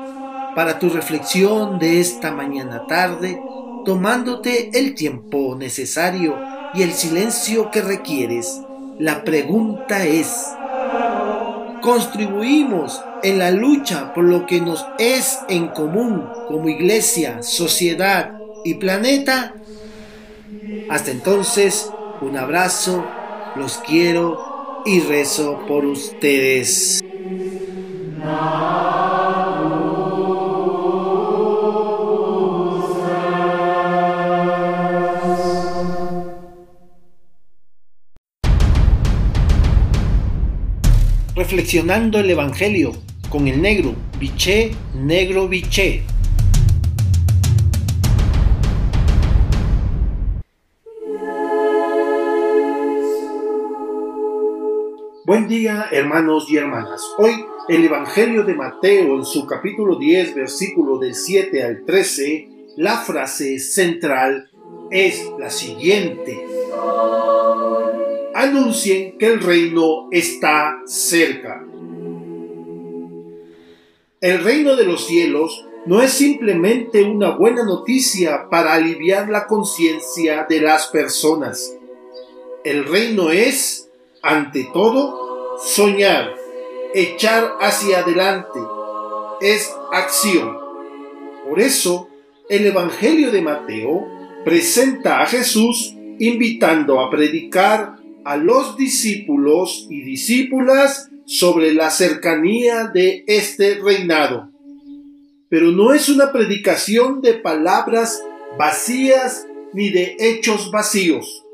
para 0.54 0.78
tu 0.78 0.90
reflexión 0.90 1.78
de 1.78 2.00
esta 2.00 2.32
mañana 2.32 2.86
tarde, 2.86 3.48
tomándote 3.82 4.78
el 4.78 4.94
tiempo 4.94 5.56
necesario 5.56 6.48
y 6.74 6.82
el 6.82 6.92
silencio 6.92 7.70
que 7.70 7.82
requieres. 7.82 8.60
La 8.98 9.24
pregunta 9.24 10.04
es, 10.04 10.48
¿contribuimos 11.80 13.02
en 13.22 13.38
la 13.38 13.50
lucha 13.50 14.12
por 14.14 14.24
lo 14.24 14.46
que 14.46 14.60
nos 14.60 14.86
es 14.98 15.38
en 15.48 15.68
común 15.68 16.28
como 16.48 16.68
iglesia, 16.68 17.42
sociedad 17.42 18.32
y 18.64 18.74
planeta? 18.74 19.54
Hasta 20.88 21.10
entonces, 21.10 21.90
un 22.20 22.36
abrazo, 22.36 23.04
los 23.56 23.78
quiero 23.78 24.82
y 24.84 25.00
rezo 25.00 25.64
por 25.66 25.84
ustedes. 25.84 27.02
Reflexionando 41.52 42.18
el 42.18 42.30
Evangelio 42.30 42.92
con 43.28 43.46
el 43.46 43.60
negro, 43.60 43.94
biché, 44.18 44.70
negro, 44.94 45.48
biché. 45.48 46.02
Buen 55.26 55.46
día 55.46 55.88
hermanos 55.92 56.50
y 56.50 56.56
hermanas. 56.56 57.02
Hoy 57.18 57.44
el 57.68 57.84
Evangelio 57.84 58.44
de 58.44 58.54
Mateo 58.54 59.18
en 59.18 59.26
su 59.26 59.44
capítulo 59.44 59.98
10, 59.98 60.34
versículo 60.34 60.96
del 60.96 61.14
7 61.14 61.62
al 61.62 61.84
13, 61.84 62.48
la 62.78 62.96
frase 62.96 63.58
central 63.58 64.50
es 64.90 65.30
la 65.38 65.50
siguiente. 65.50 66.46
Anuncien 68.42 69.18
que 69.18 69.26
el 69.26 69.40
reino 69.40 70.08
está 70.10 70.82
cerca. 70.84 71.64
El 74.20 74.42
reino 74.42 74.74
de 74.74 74.84
los 74.84 75.06
cielos 75.06 75.64
no 75.86 76.02
es 76.02 76.10
simplemente 76.10 77.04
una 77.04 77.36
buena 77.36 77.62
noticia 77.62 78.48
para 78.50 78.72
aliviar 78.72 79.28
la 79.28 79.46
conciencia 79.46 80.44
de 80.48 80.60
las 80.60 80.88
personas. 80.88 81.78
El 82.64 82.84
reino 82.86 83.30
es, 83.30 83.88
ante 84.22 84.68
todo, 84.72 85.56
soñar, 85.62 86.34
echar 86.94 87.58
hacia 87.60 88.00
adelante, 88.00 88.58
es 89.40 89.72
acción. 89.92 90.58
Por 91.48 91.60
eso, 91.60 92.08
el 92.48 92.66
Evangelio 92.66 93.30
de 93.30 93.40
Mateo 93.40 94.04
presenta 94.44 95.22
a 95.22 95.26
Jesús 95.26 95.94
invitando 96.18 96.98
a 96.98 97.08
predicar 97.08 98.01
a 98.24 98.36
los 98.36 98.76
discípulos 98.76 99.86
y 99.90 100.02
discípulas 100.02 101.10
sobre 101.26 101.72
la 101.72 101.90
cercanía 101.90 102.88
de 102.92 103.24
este 103.26 103.74
reinado. 103.76 104.50
Pero 105.48 105.70
no 105.70 105.92
es 105.92 106.08
una 106.08 106.32
predicación 106.32 107.20
de 107.20 107.34
palabras 107.34 108.22
vacías 108.58 109.46
ni 109.72 109.90
de 109.90 110.16
hechos 110.18 110.70
vacíos. 110.70 111.44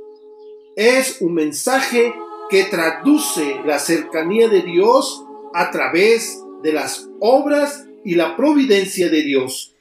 Es 0.77 1.21
un 1.21 1.35
mensaje 1.35 2.15
que 2.51 2.65
traduce 2.65 3.57
la 3.67 3.79
cercanía 3.79 4.49
de 4.49 4.63
Dios 4.63 5.25
a 5.55 5.71
través 5.71 6.43
de 6.63 6.73
las 6.73 7.09
obras 7.21 7.87
y 8.05 8.15
la 8.15 8.37
providencia 8.37 9.09
de 9.09 9.23
Dios. 9.23 9.75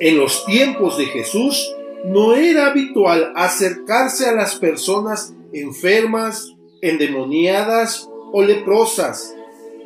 En 0.00 0.18
los 0.18 0.44
tiempos 0.46 0.98
de 0.98 1.06
Jesús 1.06 1.74
no 2.04 2.34
era 2.34 2.66
habitual 2.66 3.32
acercarse 3.34 4.26
a 4.26 4.32
las 4.32 4.56
personas 4.56 5.34
enfermas, 5.52 6.54
endemoniadas 6.80 8.08
o 8.32 8.42
leprosas. 8.42 9.34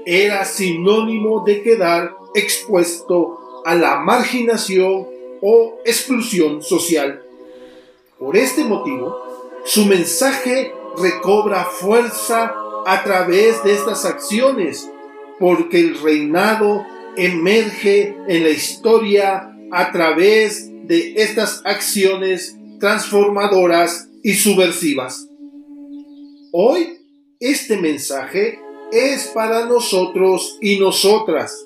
Era 0.06 0.44
sinónimo 0.44 1.44
de 1.44 1.62
quedar 1.62 2.16
expuesto 2.34 3.62
a 3.64 3.74
la 3.74 3.96
marginación 3.96 5.06
o 5.40 5.78
exclusión 5.84 6.62
social. 6.62 7.22
Por 8.18 8.36
este 8.36 8.64
motivo, 8.64 9.16
su 9.64 9.86
mensaje 9.86 10.72
recobra 10.98 11.64
fuerza 11.64 12.54
a 12.86 13.02
través 13.04 13.62
de 13.62 13.72
estas 13.72 14.04
acciones, 14.04 14.90
porque 15.38 15.80
el 15.80 16.00
reinado 16.00 16.84
emerge 17.16 18.16
en 18.28 18.42
la 18.42 18.50
historia 18.50 19.56
a 19.70 19.92
través 19.92 20.70
de 20.90 21.14
estas 21.22 21.62
acciones 21.64 22.56
transformadoras 22.80 24.08
y 24.24 24.34
subversivas. 24.34 25.28
Hoy 26.50 26.98
este 27.38 27.76
mensaje 27.76 28.58
es 28.90 29.28
para 29.28 29.66
nosotros 29.66 30.58
y 30.60 30.80
nosotras. 30.80 31.64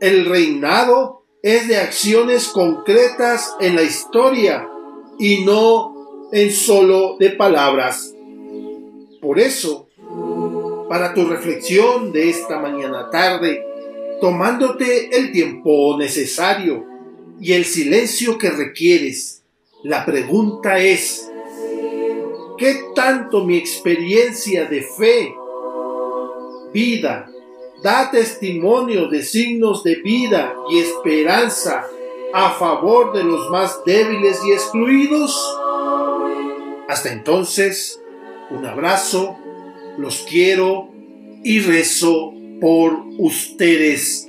El 0.00 0.26
reinado 0.26 1.24
es 1.40 1.68
de 1.68 1.76
acciones 1.76 2.48
concretas 2.48 3.54
en 3.60 3.76
la 3.76 3.82
historia 3.82 4.68
y 5.20 5.44
no 5.44 6.28
en 6.32 6.50
solo 6.50 7.16
de 7.20 7.30
palabras. 7.30 8.12
Por 9.20 9.38
eso, 9.38 9.88
para 10.88 11.14
tu 11.14 11.26
reflexión 11.26 12.10
de 12.10 12.28
esta 12.28 12.58
mañana 12.58 13.08
tarde, 13.08 13.64
tomándote 14.20 15.16
el 15.16 15.30
tiempo 15.30 15.96
necesario 15.96 16.92
y 17.40 17.52
el 17.52 17.64
silencio 17.64 18.38
que 18.38 18.50
requieres, 18.50 19.42
la 19.82 20.04
pregunta 20.04 20.78
es, 20.78 21.30
¿qué 22.58 22.84
tanto 22.94 23.44
mi 23.44 23.56
experiencia 23.56 24.66
de 24.66 24.82
fe, 24.82 25.34
vida, 26.72 27.30
da 27.82 28.10
testimonio 28.10 29.08
de 29.08 29.22
signos 29.22 29.84
de 29.84 29.96
vida 29.96 30.54
y 30.70 30.78
esperanza 30.78 31.86
a 32.32 32.50
favor 32.52 33.12
de 33.12 33.24
los 33.24 33.50
más 33.50 33.84
débiles 33.84 34.40
y 34.46 34.52
excluidos? 34.52 35.36
Hasta 36.88 37.12
entonces, 37.12 38.00
un 38.50 38.64
abrazo 38.64 39.36
los 39.98 40.24
quiero 40.28 40.88
y 41.42 41.60
rezo 41.60 42.32
por 42.60 43.04
ustedes. 43.18 44.28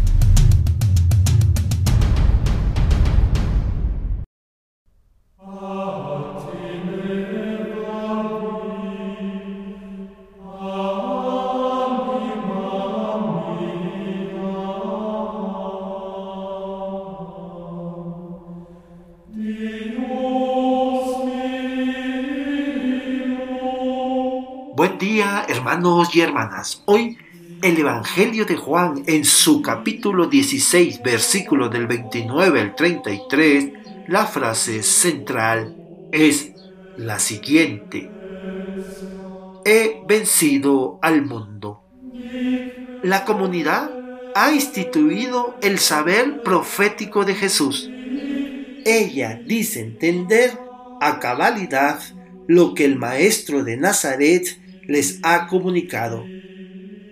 Hermanos 25.81 26.15
y 26.15 26.21
hermanas. 26.21 26.83
Hoy 26.85 27.17
el 27.63 27.79
Evangelio 27.79 28.45
de 28.45 28.55
Juan 28.55 29.03
en 29.07 29.25
su 29.25 29.63
capítulo 29.63 30.27
16, 30.27 31.01
versículo 31.01 31.69
del 31.69 31.87
29 31.87 32.61
al 32.61 32.75
33, 32.75 33.69
la 34.07 34.27
frase 34.27 34.83
central 34.83 35.75
es 36.11 36.51
la 36.97 37.17
siguiente. 37.17 38.11
He 39.65 40.03
vencido 40.07 40.99
al 41.01 41.25
mundo. 41.25 41.81
La 43.01 43.25
comunidad 43.25 43.89
ha 44.35 44.51
instituido 44.51 45.55
el 45.63 45.79
saber 45.79 46.43
profético 46.43 47.25
de 47.25 47.33
Jesús. 47.33 47.89
Ella 48.85 49.41
dice 49.47 49.79
entender 49.79 50.51
a 51.01 51.19
cabalidad 51.19 51.99
lo 52.47 52.75
que 52.75 52.85
el 52.85 52.99
maestro 52.99 53.63
de 53.63 53.77
Nazaret 53.77 54.61
les 54.87 55.19
ha 55.23 55.47
comunicado. 55.47 56.33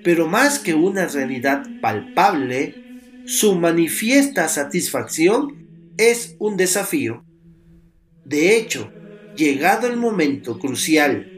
Pero 0.01 0.27
más 0.27 0.59
que 0.59 0.73
una 0.73 1.07
realidad 1.07 1.63
palpable, 1.81 2.81
su 3.23 3.55
manifiesta 3.55 4.47
satisfacción 4.47 5.57
es 5.97 6.35
un 6.39 6.57
desafío. 6.57 7.25
De 8.23 8.55
hecho, 8.57 8.93
llegado 9.33 9.87
el 9.87 9.97
momento 9.97 10.59
crucial, 10.59 11.33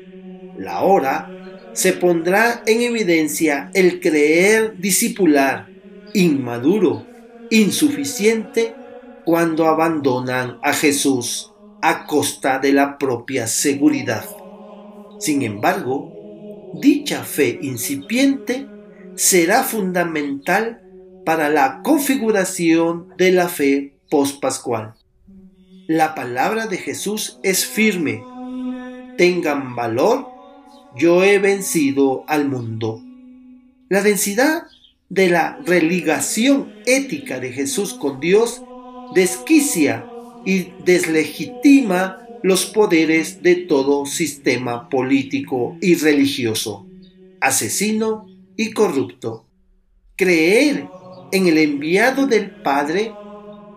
la 0.56 0.82
hora, 0.84 1.36
se 1.74 1.94
pondrá 1.94 2.64
en 2.66 2.82
evidencia 2.82 3.72
el 3.74 4.00
creer 4.02 4.76
discipular, 4.78 5.74
inmaduro, 6.14 7.12
insuficiente, 7.50 8.82
cuando 9.24 9.68
abandonan 9.68 10.60
a 10.62 10.74
Jesús 10.74 11.54
a 11.82 12.06
costa 12.06 12.60
de 12.60 12.74
la 12.74 12.98
propia 12.98 13.48
seguridad. 13.48 14.26
Sin 15.18 15.42
embargo, 15.44 16.11
dicha 16.74 17.24
fe 17.24 17.60
incipiente 17.62 18.68
será 19.16 19.64
fundamental 19.64 20.82
para 21.26 21.50
la 21.50 21.82
configuración 21.84 23.08
de 23.18 23.32
la 23.32 23.50
fe 23.50 23.94
pospascual. 24.10 24.94
La 25.88 26.16
palabra 26.16 26.68
de 26.68 26.78
Jesús 26.78 27.40
es 27.44 27.66
firme. 27.66 28.24
Tengan 29.18 29.76
valor, 29.76 30.28
yo 30.96 31.24
he 31.24 31.40
vencido 31.40 32.24
al 32.28 32.48
mundo. 32.48 33.02
La 33.90 34.02
densidad 34.02 34.64
de 35.10 35.30
la 35.30 35.60
religación 35.66 36.74
ética 36.86 37.40
de 37.40 37.52
Jesús 37.52 37.94
con 37.94 38.20
Dios 38.20 38.62
desquicia 39.14 40.06
y 40.46 40.70
deslegitima 40.86 42.21
los 42.42 42.66
poderes 42.66 43.42
de 43.42 43.56
todo 43.56 44.06
sistema 44.06 44.90
político 44.90 45.78
y 45.82 45.96
religioso, 45.96 46.90
asesino 47.40 48.32
y 48.56 48.72
corrupto. 48.74 49.50
Creer 50.16 50.94
en 51.32 51.48
el 51.48 51.58
enviado 51.58 52.28
del 52.28 52.52
Padre 52.62 53.22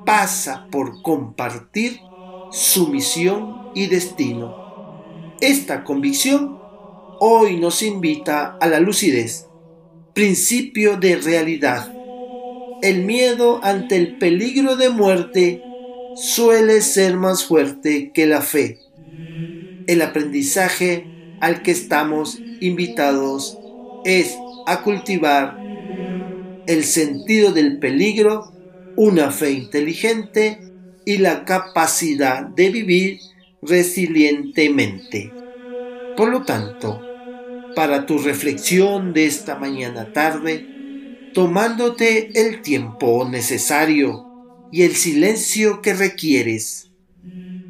pasa 0.05 0.69
por 0.71 1.03
compartir 1.03 2.09
su 2.49 2.89
misión 2.89 3.65
y 3.73 3.87
destino. 3.89 4.63
Esta 5.41 5.85
convicción 5.85 6.63
hoy 7.19 7.59
nos 7.59 7.83
invita 7.83 8.57
a 8.61 8.67
la 8.69 8.81
lucidez. 8.81 9.51
principio 10.15 10.97
de 10.99 11.17
realidad. 11.17 11.97
El 12.81 13.05
miedo 13.05 13.61
ante 13.65 13.97
el 13.97 14.19
peligro 14.19 14.77
de 14.77 14.91
muerte 14.91 15.64
suele 16.17 16.81
ser 16.81 17.17
más 17.17 17.45
fuerte 17.45 18.13
que 18.13 18.27
la 18.27 18.41
fe. 18.41 18.79
El 19.87 20.03
aprendizaje 20.03 21.07
al 21.41 21.63
que 21.63 21.73
estamos 21.73 22.41
invitados 22.61 23.59
es 24.05 24.35
a 24.67 24.83
cultivar 24.83 25.57
el 26.67 26.85
sentido 26.85 27.53
del 27.53 27.79
peligro, 27.79 28.53
una 28.97 29.31
fe 29.31 29.51
inteligente 29.51 30.59
y 31.05 31.19
la 31.19 31.45
capacidad 31.45 32.43
de 32.45 32.71
vivir 32.71 33.21
resilientemente. 33.61 35.33
Por 36.17 36.31
lo 36.31 36.45
tanto, 36.45 37.03
para 37.75 38.07
tu 38.07 38.19
reflexión 38.19 39.13
de 39.13 39.27
esta 39.27 39.57
mañana 39.57 40.13
tarde, 40.13 40.65
tomándote 41.35 42.31
el 42.41 42.63
tiempo 42.63 43.29
necesario 43.29 44.34
y 44.75 44.83
el 44.83 44.97
silencio 44.97 45.81
que 45.83 45.95
requieres, 45.95 46.91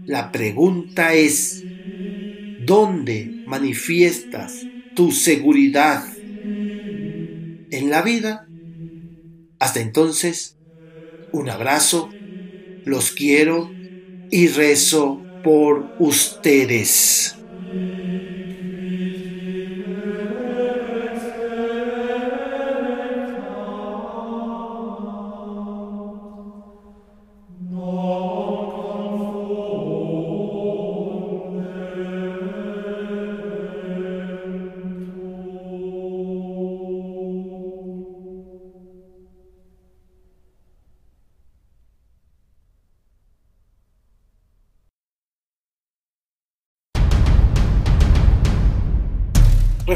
la 0.07 0.33
pregunta 0.33 1.15
es, 1.15 1.69
¿dónde 2.57 3.39
manifiestas 3.45 4.71
tu 4.95 5.13
seguridad 5.13 6.07
en 7.71 7.91
la 7.91 8.01
vida? 8.03 8.51
Hasta 9.59 9.81
entonces, 9.81 10.59
un 11.31 11.51
abrazo, 11.51 12.19
los 12.85 13.13
quiero 13.13 13.79
y 14.31 14.49
rezo 14.49 15.31
por 15.43 15.95
ustedes. 15.99 17.44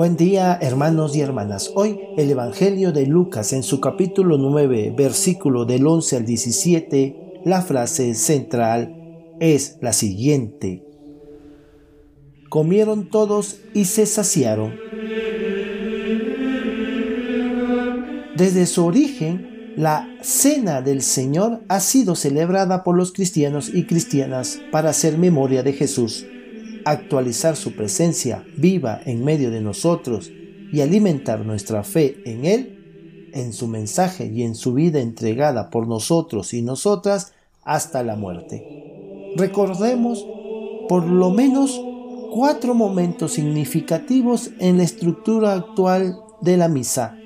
Buen 0.00 0.16
día 0.16 0.58
hermanos 0.62 1.14
y 1.14 1.20
hermanas. 1.20 1.72
Hoy 1.74 2.00
el 2.16 2.30
Evangelio 2.30 2.90
de 2.90 3.04
Lucas 3.04 3.52
en 3.52 3.62
su 3.62 3.82
capítulo 3.82 4.38
9, 4.38 4.94
versículo 4.96 5.66
del 5.66 5.86
11 5.86 6.16
al 6.16 6.24
17, 6.24 7.42
la 7.44 7.60
frase 7.60 8.14
central 8.14 9.36
es 9.40 9.76
la 9.82 9.92
siguiente. 9.92 10.86
Comieron 12.48 13.10
todos 13.10 13.58
y 13.74 13.84
se 13.84 14.06
saciaron. 14.06 14.74
Desde 18.38 18.64
su 18.64 18.86
origen, 18.86 19.74
la 19.76 20.08
Cena 20.22 20.80
del 20.80 21.02
Señor 21.02 21.60
ha 21.68 21.80
sido 21.80 22.14
celebrada 22.14 22.84
por 22.84 22.96
los 22.96 23.12
cristianos 23.12 23.70
y 23.70 23.84
cristianas 23.84 24.62
para 24.72 24.88
hacer 24.88 25.18
memoria 25.18 25.62
de 25.62 25.74
Jesús 25.74 26.24
actualizar 26.84 27.56
su 27.56 27.72
presencia 27.72 28.44
viva 28.56 29.00
en 29.04 29.24
medio 29.24 29.50
de 29.50 29.60
nosotros 29.60 30.30
y 30.72 30.80
alimentar 30.80 31.44
nuestra 31.44 31.82
fe 31.82 32.16
en 32.24 32.44
Él, 32.44 33.30
en 33.32 33.52
su 33.52 33.68
mensaje 33.68 34.26
y 34.26 34.42
en 34.42 34.54
su 34.54 34.72
vida 34.74 35.00
entregada 35.00 35.70
por 35.70 35.86
nosotros 35.86 36.54
y 36.54 36.62
nosotras 36.62 37.32
hasta 37.62 38.02
la 38.02 38.16
muerte. 38.16 39.32
Recordemos 39.36 40.26
por 40.88 41.06
lo 41.06 41.30
menos 41.30 41.80
cuatro 42.32 42.74
momentos 42.74 43.32
significativos 43.32 44.50
en 44.58 44.78
la 44.78 44.84
estructura 44.84 45.54
actual 45.54 46.18
de 46.40 46.56
la 46.56 46.68
misa. 46.68 47.16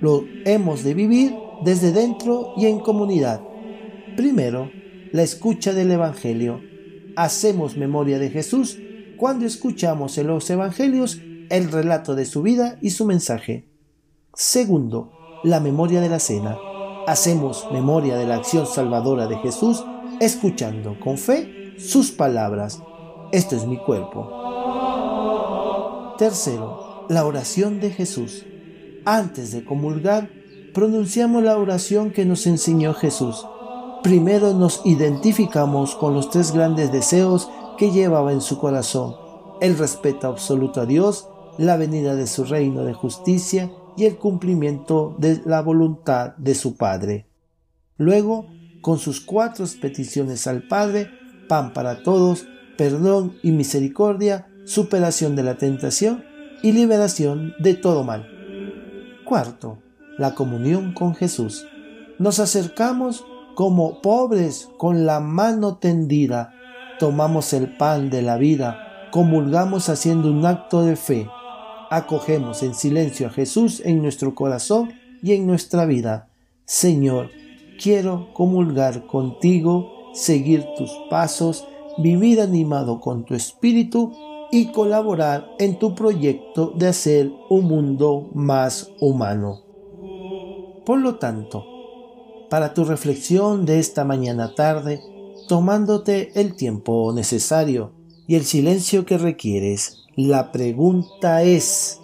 Lo 0.00 0.24
hemos 0.44 0.84
de 0.84 0.94
vivir 0.94 1.34
desde 1.64 1.92
dentro 1.92 2.54
y 2.56 2.66
en 2.66 2.80
comunidad. 2.80 3.40
Primero, 4.16 4.70
la 5.12 5.22
escucha 5.22 5.72
del 5.72 5.90
Evangelio 5.90 6.60
hacemos 7.16 7.76
memoria 7.76 8.18
de 8.18 8.30
Jesús 8.30 8.78
cuando 9.16 9.46
escuchamos 9.46 10.18
en 10.18 10.26
los 10.26 10.48
Evangelios 10.50 11.20
el 11.48 11.70
relato 11.70 12.14
de 12.14 12.24
su 12.24 12.42
vida 12.42 12.78
y 12.80 12.90
su 12.90 13.06
mensaje. 13.06 13.68
Segundo, 14.34 15.12
la 15.44 15.60
memoria 15.60 16.00
de 16.00 16.08
la 16.08 16.18
cena. 16.18 16.56
Hacemos 17.06 17.68
memoria 17.72 18.16
de 18.16 18.26
la 18.26 18.36
acción 18.36 18.66
salvadora 18.66 19.26
de 19.26 19.36
Jesús 19.38 19.84
escuchando 20.20 20.98
con 21.00 21.18
fe 21.18 21.74
sus 21.78 22.10
palabras. 22.10 22.82
Esto 23.32 23.56
es 23.56 23.66
mi 23.66 23.76
cuerpo. 23.76 24.40
Tercero, 26.18 27.06
la 27.08 27.24
oración 27.26 27.80
de 27.80 27.90
Jesús. 27.90 28.44
Antes 29.04 29.50
de 29.52 29.64
comulgar, 29.64 30.30
pronunciamos 30.72 31.42
la 31.42 31.58
oración 31.58 32.12
que 32.12 32.24
nos 32.24 32.46
enseñó 32.46 32.94
Jesús 32.94 33.44
primero 34.02 34.52
nos 34.52 34.82
identificamos 34.84 35.94
con 35.94 36.14
los 36.14 36.30
tres 36.30 36.52
grandes 36.52 36.92
deseos 36.92 37.48
que 37.78 37.90
llevaba 37.90 38.32
en 38.32 38.40
su 38.40 38.58
corazón, 38.58 39.16
el 39.60 39.78
respeto 39.78 40.26
absoluto 40.26 40.80
a 40.80 40.86
Dios, 40.86 41.28
la 41.58 41.76
venida 41.76 42.14
de 42.14 42.26
su 42.26 42.44
reino 42.44 42.84
de 42.84 42.94
justicia 42.94 43.70
y 43.96 44.04
el 44.04 44.16
cumplimiento 44.16 45.14
de 45.18 45.40
la 45.44 45.62
voluntad 45.62 46.36
de 46.36 46.54
su 46.54 46.76
Padre. 46.76 47.26
Luego, 47.96 48.46
con 48.80 48.98
sus 48.98 49.20
cuatro 49.20 49.64
peticiones 49.80 50.46
al 50.46 50.66
Padre, 50.66 51.08
pan 51.48 51.72
para 51.72 52.02
todos, 52.02 52.46
perdón 52.76 53.36
y 53.42 53.52
misericordia, 53.52 54.48
superación 54.64 55.36
de 55.36 55.42
la 55.42 55.56
tentación 55.56 56.24
y 56.62 56.72
liberación 56.72 57.54
de 57.58 57.74
todo 57.74 58.02
mal. 58.04 58.28
Cuarto, 59.24 59.78
la 60.18 60.34
comunión 60.34 60.94
con 60.94 61.14
Jesús. 61.14 61.66
Nos 62.18 62.38
acercamos 62.38 63.24
como 63.54 64.00
pobres 64.00 64.68
con 64.78 65.06
la 65.06 65.20
mano 65.20 65.76
tendida, 65.76 66.52
tomamos 66.98 67.52
el 67.52 67.76
pan 67.76 68.10
de 68.10 68.22
la 68.22 68.36
vida, 68.36 69.08
comulgamos 69.10 69.88
haciendo 69.88 70.30
un 70.30 70.46
acto 70.46 70.82
de 70.82 70.96
fe, 70.96 71.28
acogemos 71.90 72.62
en 72.62 72.74
silencio 72.74 73.26
a 73.26 73.30
Jesús 73.30 73.82
en 73.84 74.02
nuestro 74.02 74.34
corazón 74.34 74.92
y 75.22 75.32
en 75.32 75.46
nuestra 75.46 75.84
vida. 75.84 76.28
Señor, 76.64 77.30
quiero 77.80 78.32
comulgar 78.32 79.06
contigo, 79.06 80.10
seguir 80.14 80.64
tus 80.76 80.90
pasos, 81.10 81.66
vivir 81.98 82.40
animado 82.40 83.00
con 83.00 83.24
tu 83.24 83.34
espíritu 83.34 84.12
y 84.50 84.66
colaborar 84.66 85.48
en 85.58 85.78
tu 85.78 85.94
proyecto 85.94 86.72
de 86.76 86.88
hacer 86.88 87.32
un 87.48 87.64
mundo 87.64 88.30
más 88.34 88.90
humano. 89.00 89.62
Por 90.84 90.98
lo 90.98 91.16
tanto, 91.16 91.64
para 92.52 92.74
tu 92.74 92.84
reflexión 92.84 93.64
de 93.64 93.78
esta 93.78 94.04
mañana 94.04 94.54
tarde, 94.54 95.00
tomándote 95.48 96.38
el 96.38 96.54
tiempo 96.54 97.10
necesario 97.14 97.94
y 98.28 98.34
el 98.34 98.44
silencio 98.44 99.06
que 99.06 99.16
requieres. 99.16 100.04
La 100.16 100.52
pregunta 100.52 101.44
es, 101.44 101.98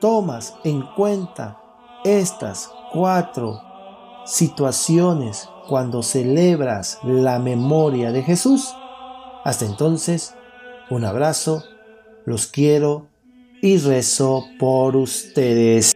¿tomas 0.00 0.54
en 0.64 0.80
cuenta 0.96 1.60
estas 2.06 2.70
cuatro 2.90 3.60
situaciones 4.24 5.46
cuando 5.68 6.02
celebras 6.02 6.98
la 7.04 7.38
memoria 7.38 8.12
de 8.12 8.22
Jesús? 8.22 8.74
Hasta 9.44 9.66
entonces, 9.66 10.34
un 10.88 11.04
abrazo, 11.04 11.64
los 12.24 12.46
quiero 12.46 13.08
y 13.60 13.76
rezo 13.76 14.42
por 14.58 14.96
ustedes. 14.96 15.95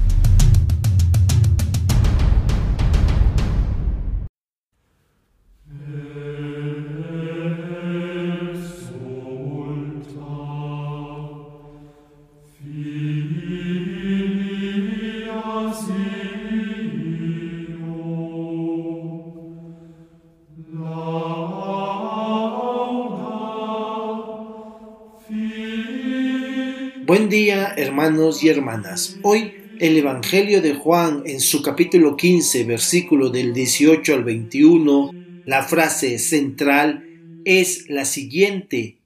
Hermanos 27.77 28.43
y 28.43 28.49
hermanas. 28.49 29.17
Hoy 29.21 29.53
el 29.79 29.97
Evangelio 29.97 30.61
de 30.61 30.73
Juan 30.73 31.23
en 31.25 31.39
su 31.39 31.61
capítulo 31.61 32.17
15, 32.17 32.65
versículo 32.65 33.29
del 33.29 33.53
18 33.53 34.13
al 34.13 34.23
21, 34.23 35.11
la 35.45 35.63
frase 35.63 36.19
central 36.19 37.05
es 37.45 37.89
la 37.89 38.05
siguiente. 38.05 38.97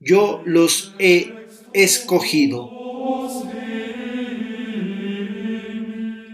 Yo 0.00 0.42
los 0.44 0.94
he 0.98 1.32
escogido. 1.72 2.70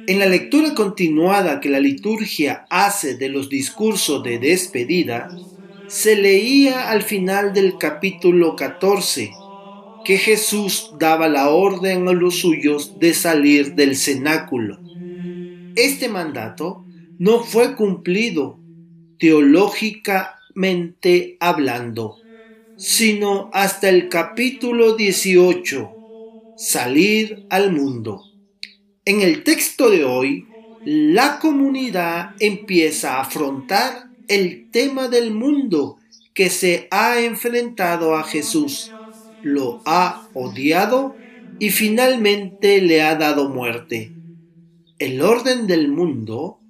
En 0.08 0.18
la 0.18 0.26
lectura 0.26 0.74
continuada 0.74 1.60
que 1.60 1.68
la 1.68 1.80
liturgia 1.80 2.66
hace 2.70 3.16
de 3.16 3.28
los 3.28 3.48
discursos 3.48 4.22
de 4.22 4.38
despedida, 4.38 5.28
se 5.88 6.16
leía 6.16 6.90
al 6.90 7.02
final 7.02 7.52
del 7.52 7.76
capítulo 7.78 8.56
14 8.56 9.30
que 10.06 10.16
Jesús 10.18 10.90
daba 11.00 11.28
la 11.28 11.50
orden 11.50 12.06
a 12.06 12.12
los 12.12 12.36
suyos 12.36 13.00
de 13.00 13.12
salir 13.12 13.74
del 13.74 13.96
cenáculo. 13.96 14.78
Este 15.74 16.08
mandato 16.08 16.84
no 17.18 17.42
fue 17.42 17.74
cumplido 17.74 18.60
teológicamente 19.18 21.36
hablando, 21.40 22.18
sino 22.76 23.50
hasta 23.52 23.88
el 23.88 24.08
capítulo 24.08 24.94
18, 24.94 25.90
salir 26.56 27.44
al 27.50 27.72
mundo. 27.72 28.22
En 29.04 29.22
el 29.22 29.42
texto 29.42 29.90
de 29.90 30.04
hoy, 30.04 30.46
la 30.84 31.40
comunidad 31.40 32.36
empieza 32.38 33.16
a 33.16 33.22
afrontar 33.22 34.06
el 34.28 34.70
tema 34.70 35.08
del 35.08 35.32
mundo 35.32 35.98
que 36.32 36.48
se 36.48 36.86
ha 36.92 37.18
enfrentado 37.18 38.14
a 38.14 38.22
Jesús 38.22 38.92
lo 39.46 39.80
ha 39.84 40.28
odiado 40.34 41.16
y 41.58 41.70
finalmente 41.70 42.80
le 42.82 43.02
ha 43.02 43.14
dado 43.14 43.48
muerte. 43.48 44.12
El 44.98 45.22
orden 45.22 45.66
del 45.66 45.88
mundo 45.88 46.60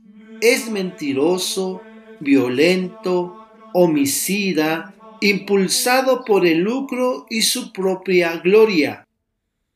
es 0.40 0.68
mentiroso, 0.68 1.86
violento, 2.18 3.40
homicida, 3.72 4.94
impulsado 5.20 6.24
por 6.24 6.46
el 6.46 6.58
lucro 6.58 7.26
y 7.30 7.42
su 7.42 7.72
propia 7.72 8.36
gloria. 8.36 9.04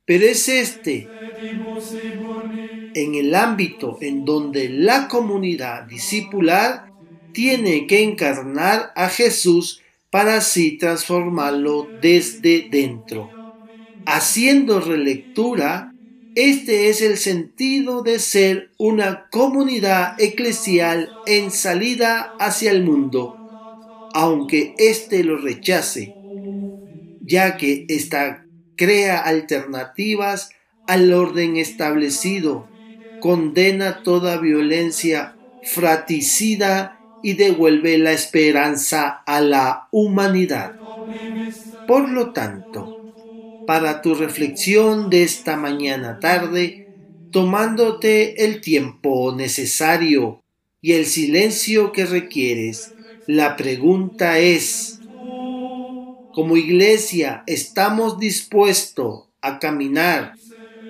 Pero 0.04 0.26
es 0.26 0.48
este, 0.48 1.10
en 2.94 3.14
el 3.14 3.34
ámbito 3.34 3.98
en 4.00 4.24
donde 4.24 4.68
la 4.68 5.08
comunidad 5.08 5.84
discipular 5.84 6.92
tiene 7.32 7.86
que 7.86 8.02
encarnar 8.02 8.92
a 8.96 9.08
Jesús 9.08 9.79
para 10.10 10.36
así 10.38 10.78
transformarlo 10.78 11.92
desde 11.94 12.68
dentro. 12.70 13.38
Haciendo 14.06 14.80
relectura, 14.80 15.94
este 16.34 16.88
es 16.90 17.02
el 17.02 17.16
sentido 17.18 18.02
de 18.02 18.18
ser 18.18 18.72
una 18.78 19.28
comunidad 19.30 20.14
eclesial 20.18 21.18
en 21.24 21.50
salida 21.50 22.34
hacia 22.38 22.70
el 22.70 22.84
mundo, 22.84 23.42
aunque 24.12 24.74
éste 24.78 25.24
lo 25.24 25.36
rechace, 25.38 26.18
ya 27.20 27.56
que 27.56 27.84
ésta 27.88 28.46
crea 28.76 29.18
alternativas 29.18 30.50
al 30.86 31.12
orden 31.12 31.56
establecido, 31.56 32.72
condena 33.18 34.02
toda 34.02 34.38
violencia 34.38 35.38
fratricida 35.60 36.99
y 37.22 37.35
devuelve 37.35 37.98
la 37.98 38.12
esperanza 38.12 39.22
a 39.26 39.40
la 39.40 39.88
humanidad. 39.92 40.76
Por 41.85 42.09
lo 42.09 42.33
tanto, 42.33 42.96
para 43.64 44.02
tu 44.02 44.14
reflexión 44.14 45.11
de 45.11 45.22
esta 45.24 45.56
mañana 45.56 46.18
tarde, 46.20 46.87
tomándote 47.30 48.44
el 48.44 48.61
tiempo 48.61 49.35
necesario 49.35 50.42
y 50.80 50.92
el 50.92 51.06
silencio 51.06 51.92
que 51.92 52.06
requieres, 52.06 52.94
la 53.26 53.56
pregunta 53.56 54.38
es, 54.38 55.00
como 56.30 56.56
iglesia, 56.56 57.42
¿estamos 57.46 58.18
dispuestos 58.18 59.28
a 59.40 59.59
caminar, 59.59 60.38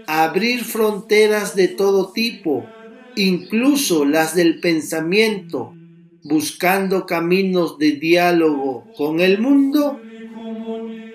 a 0.07 0.25
abrir 0.25 0.64
fronteras 0.64 1.55
de 1.57 1.69
todo 1.69 2.12
tipo, 2.12 2.75
incluso 3.14 4.05
las 4.05 4.35
del 4.35 4.61
pensamiento, 4.61 5.80
buscando 6.22 7.06
caminos 7.06 7.78
de 7.78 7.92
diálogo 7.92 8.90
con 8.94 9.20
el 9.20 9.40
mundo. 9.40 10.06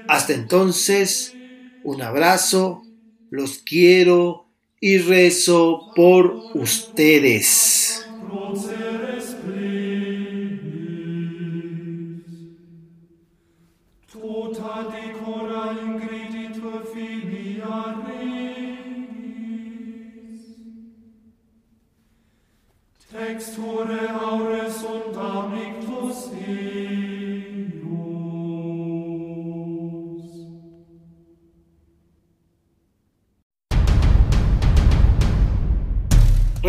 Hasta 0.08 0.34
entonces, 0.34 1.38
un 1.84 2.02
abrazo, 2.02 2.88
los 3.30 3.60
quiero 3.60 4.50
y 4.80 4.98
rezo 4.98 5.92
por 5.94 6.50
ustedes. 6.54 8.12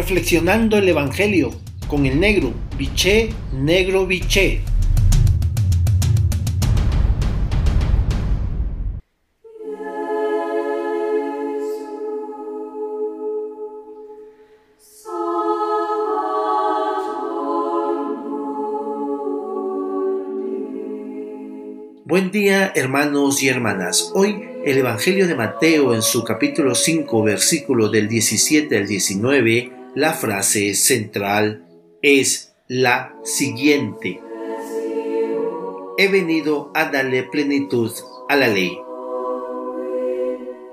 Reflexionando 0.09 0.79
el 0.79 0.89
Evangelio 0.89 1.51
con 1.89 2.07
el 2.07 2.21
negro, 2.21 2.53
biché, 2.79 3.31
negro, 3.53 4.07
biché. 4.07 4.61
Buen 22.05 22.31
día 22.31 22.71
hermanos 22.77 23.43
y 23.43 23.49
hermanas. 23.49 24.13
Hoy 24.15 24.45
el 24.65 24.79
Evangelio 24.79 25.27
de 25.27 25.35
Mateo 25.35 25.97
en 25.97 26.03
su 26.03 26.23
capítulo 26.23 26.77
5 26.77 27.25
versículo 27.25 27.89
del 27.89 28.07
17 28.07 28.77
al 28.77 28.87
19 28.87 29.76
la 29.97 30.13
frase 30.13 30.75
central 30.75 31.65
es 32.03 32.53
la 32.69 33.15
siguiente. 33.25 34.21
He 35.97 36.09
venido 36.09 36.71
a 36.75 36.91
darle 36.91 37.23
plenitud 37.23 37.91
a 38.29 38.37
la 38.37 38.49
ley. 38.49 38.79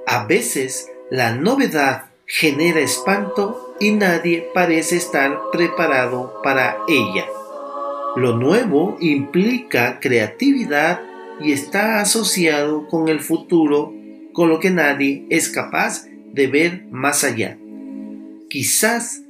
A 0.06 0.26
veces 0.26 0.92
la 1.10 1.34
novedad 1.36 2.08
genera 2.26 2.82
espanto 2.82 3.78
y 3.80 3.92
nadie 3.92 4.50
parece 4.54 4.98
estar 4.98 5.40
preparado 5.54 6.42
para 6.44 6.80
ella. 6.90 7.26
Lo 8.18 8.36
nuevo 8.36 8.98
implica 9.00 10.02
creatividad 10.02 11.00
y 11.40 11.54
está 11.54 12.02
asociado 12.02 12.90
con 12.90 13.08
el 13.08 13.22
futuro, 13.22 13.94
con 14.34 14.50
lo 14.50 14.60
que 14.60 14.70
nadie 14.70 15.26
es 15.30 15.48
capaz 15.48 16.08
de 16.34 16.48
ver 16.48 16.84
más 16.92 17.24
allá. 17.24 17.58
Quizás 18.54 19.23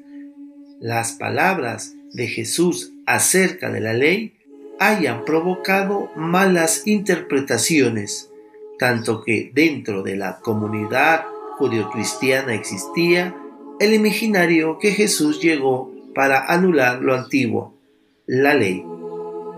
las 0.83 1.13
palabras 1.13 1.95
de 2.11 2.27
Jesús 2.27 2.91
acerca 3.05 3.71
de 3.71 3.79
la 3.79 3.93
ley 3.93 4.33
hayan 4.81 5.23
provocado 5.23 6.11
malas 6.17 6.85
interpretaciones, 6.85 8.29
tanto 8.79 9.23
que 9.23 9.49
dentro 9.53 10.03
de 10.03 10.17
la 10.17 10.39
comunidad 10.41 11.23
judio-cristiana 11.57 12.53
existía 12.53 13.33
el 13.79 13.93
imaginario 13.93 14.77
que 14.77 14.91
Jesús 14.91 15.39
llegó 15.39 15.89
para 16.13 16.47
anular 16.47 16.99
lo 17.01 17.15
antiguo, 17.15 17.73
la 18.25 18.53
ley. 18.53 18.83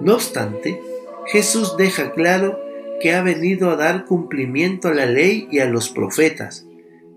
No 0.02 0.14
obstante, 0.14 0.80
Jesús 1.26 1.76
deja 1.76 2.12
claro 2.12 2.60
que 3.02 3.16
ha 3.16 3.24
venido 3.24 3.72
a 3.72 3.78
dar 3.78 4.06
cumplimiento 4.06 4.90
a 4.90 4.94
la 4.94 5.08
ley 5.08 5.48
y 5.52 5.58
a 5.58 5.66
los 5.66 5.90
profetas. 5.90 6.68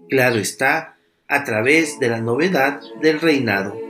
Claro 0.09 0.36
está, 0.36 0.96
a 1.28 1.44
través 1.44 2.00
de 2.00 2.09
la 2.09 2.22
novedad 2.22 2.80
del 3.02 3.20
reinado. 3.20 3.88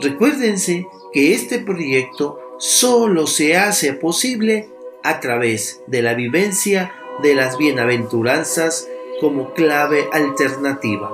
Recuérdense 0.00 0.86
que 1.12 1.34
este 1.34 1.58
proyecto 1.58 2.38
solo 2.58 3.26
se 3.26 3.56
hace 3.56 3.92
posible 3.92 4.68
a 5.02 5.20
través 5.20 5.82
de 5.86 6.02
la 6.02 6.14
vivencia 6.14 6.92
de 7.22 7.34
las 7.34 7.58
bienaventuranzas 7.58 8.88
como 9.20 9.52
clave 9.54 10.06
alternativa. 10.12 11.10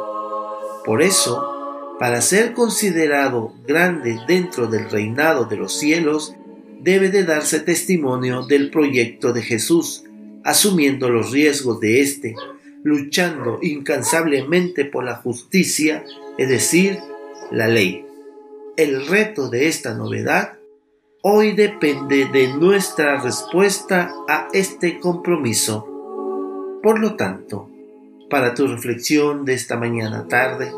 Por 0.84 1.02
eso, 1.02 1.96
para 1.98 2.22
ser 2.22 2.54
considerado 2.54 3.52
grande 3.66 4.18
dentro 4.26 4.66
del 4.66 4.88
reinado 4.90 5.44
de 5.44 5.56
los 5.56 5.78
cielos, 5.78 6.34
debe 6.80 7.10
de 7.10 7.24
darse 7.24 7.60
testimonio 7.60 8.42
del 8.42 8.70
proyecto 8.70 9.32
de 9.32 9.42
Jesús, 9.42 10.04
asumiendo 10.44 11.10
los 11.10 11.30
riesgos 11.30 11.80
de 11.80 12.00
éste, 12.00 12.34
luchando 12.82 13.58
incansablemente 13.60 14.86
por 14.86 15.04
la 15.04 15.16
justicia, 15.16 16.04
es 16.38 16.48
decir, 16.48 16.98
la 17.50 17.68
ley. 17.68 18.06
El 18.80 19.06
reto 19.06 19.50
de 19.50 19.68
esta 19.68 19.92
novedad 19.92 20.54
hoy 21.20 21.52
depende 21.52 22.24
de 22.32 22.48
nuestra 22.48 23.20
respuesta 23.20 24.14
a 24.26 24.48
este 24.54 24.98
compromiso. 24.98 25.86
Por 26.82 26.98
lo 26.98 27.14
tanto, 27.14 27.68
para 28.30 28.54
tu 28.54 28.66
reflexión 28.68 29.44
de 29.44 29.52
esta 29.52 29.76
mañana 29.76 30.28
tarde, 30.28 30.72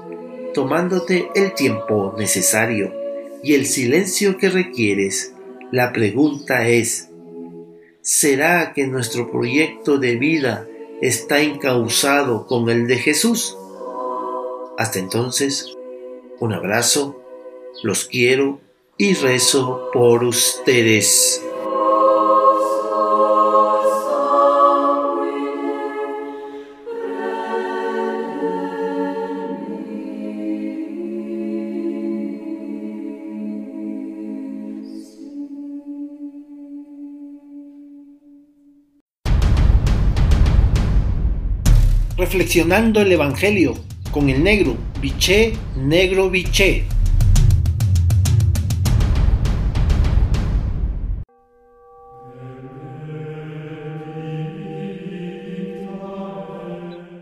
tomándote 0.53 1.31
el 1.37 1.55
tiempo 1.55 2.13
necesario 2.19 2.93
y 3.41 3.55
el 3.55 3.67
silencio 3.67 4.37
que 4.37 4.49
requieres, 4.49 5.33
la 5.71 5.93
pregunta 5.93 6.67
es, 6.67 7.09
¿será 8.01 8.73
que 8.73 8.89
nuestro 8.89 9.31
proyecto 9.31 9.99
de 9.99 10.17
vida 10.17 10.67
está 11.01 11.41
encauzado 11.41 12.49
con 12.49 12.69
el 12.69 12.89
de 12.89 12.97
Jesús? 12.97 13.57
Hasta 14.77 14.99
entonces, 14.99 15.77
un 16.41 16.53
abrazo, 16.53 17.22
los 17.83 18.05
quiero 18.05 18.61
y 18.97 19.15
rezo 19.15 19.91
por 19.93 20.25
ustedes. 20.25 21.43
Reflexionando 42.17 43.01
el 43.01 43.11
Evangelio 43.11 43.75
con 44.13 44.31
el 44.31 44.45
negro, 44.45 44.77
biché, 45.01 45.55
negro, 45.77 46.31
biché. 46.31 46.85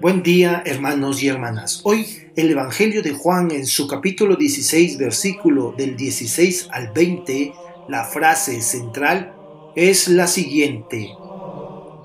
Buen 0.01 0.22
día, 0.22 0.62
hermanos 0.64 1.22
y 1.22 1.28
hermanas. 1.28 1.82
Hoy 1.84 2.07
el 2.34 2.51
Evangelio 2.51 3.03
de 3.03 3.12
Juan 3.12 3.51
en 3.51 3.66
su 3.66 3.86
capítulo 3.86 4.34
16, 4.34 4.96
versículo 4.96 5.74
del 5.76 5.94
16 5.94 6.68
al 6.72 6.90
20, 6.92 7.53
la 7.86 8.07
frase 8.07 8.62
central 8.62 9.34
es 9.76 10.09
la 10.09 10.26
siguiente. 10.26 11.11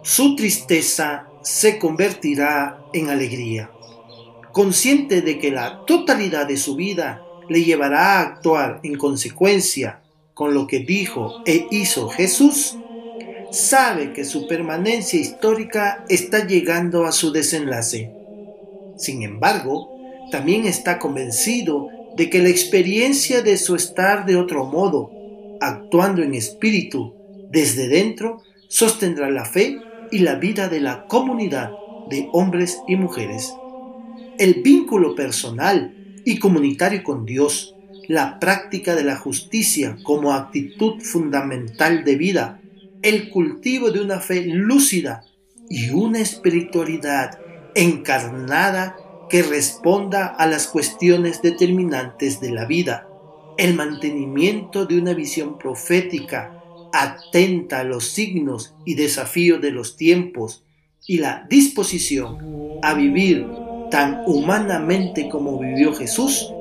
Su 0.04 0.36
tristeza 0.36 1.30
se 1.42 1.80
convertirá 1.80 2.82
en 2.92 3.10
alegría. 3.10 3.72
Consciente 4.52 5.22
de 5.22 5.40
que 5.40 5.52
la 5.52 5.86
totalidad 5.86 6.50
de 6.50 6.58
su 6.58 6.76
vida 6.76 7.24
le 7.48 7.64
llevará 7.64 8.20
a 8.20 8.22
actuar 8.24 8.82
en 8.84 8.98
consecuencia 8.98 10.02
con 10.34 10.54
lo 10.54 10.68
que 10.68 10.80
dijo 10.80 11.44
e 11.46 11.66
hizo 11.72 12.10
Jesús, 12.10 12.78
sabe 13.50 14.14
que 14.14 14.26
su 14.26 14.48
permanencia 14.48 15.20
histórica 15.20 16.06
está 16.08 16.46
llegando 16.46 17.06
a 17.06 17.12
su 17.12 17.32
desenlace. 17.32 18.16
Sin 18.96 19.24
embargo, 19.24 19.96
también 20.30 20.66
está 20.66 21.00
convencido 21.00 21.90
de 22.14 22.30
que 22.30 22.40
la 22.42 22.50
experiencia 22.50 23.42
de 23.42 23.58
su 23.58 23.76
estar 23.76 24.26
de 24.26 24.38
otro 24.38 24.66
modo, 24.66 25.18
actuando 25.60 26.24
en 26.24 26.34
espíritu 26.34 27.18
desde 27.48 27.88
dentro, 27.88 28.42
sostendrá 28.68 29.30
la 29.30 29.46
fe 29.46 29.88
y 30.10 30.20
la 30.20 30.36
vida 30.36 30.70
de 30.70 30.80
la 30.82 31.06
comunidad 31.08 31.80
de 32.06 32.30
hombres 32.34 32.84
y 32.86 32.96
mujeres. 32.96 33.62
El 34.38 34.62
vínculo 34.64 35.16
personal 35.16 35.98
y 36.24 36.40
comunitario 36.40 37.04
con 37.04 37.26
Dios, 37.26 37.78
la 38.08 38.40
práctica 38.40 38.96
de 38.96 39.04
la 39.04 39.18
justicia 39.18 40.00
como 40.04 40.34
actitud 40.34 41.02
fundamental 41.02 42.04
de 42.04 42.16
vida, 42.16 42.65
el 43.06 43.30
cultivo 43.30 43.92
de 43.92 44.02
una 44.02 44.20
fe 44.20 44.48
lúcida 44.48 45.24
y 45.70 45.92
una 45.92 46.20
espiritualidad 46.20 47.40
encarnada 47.76 48.98
que 49.30 49.44
responda 49.44 50.26
a 50.26 50.48
las 50.48 50.66
cuestiones 50.68 51.44
determinantes 51.44 52.42
de 52.42 52.50
la 52.52 52.66
vida, 52.66 53.08
el 53.60 53.76
mantenimiento 53.76 54.88
de 54.88 54.98
una 54.98 55.14
visión 55.14 55.60
profética 55.60 56.60
atenta 56.94 57.82
a 57.82 57.84
los 57.84 58.06
signos 58.06 58.74
y 58.86 58.96
desafíos 58.96 59.62
de 59.62 59.70
los 59.70 59.98
tiempos 59.98 60.64
y 61.06 61.20
la 61.20 61.46
disposición 61.48 62.80
a 62.82 62.96
vivir 62.96 63.46
tan 63.92 64.24
humanamente 64.26 65.30
como 65.30 65.60
vivió 65.60 65.94
Jesús 65.94 66.52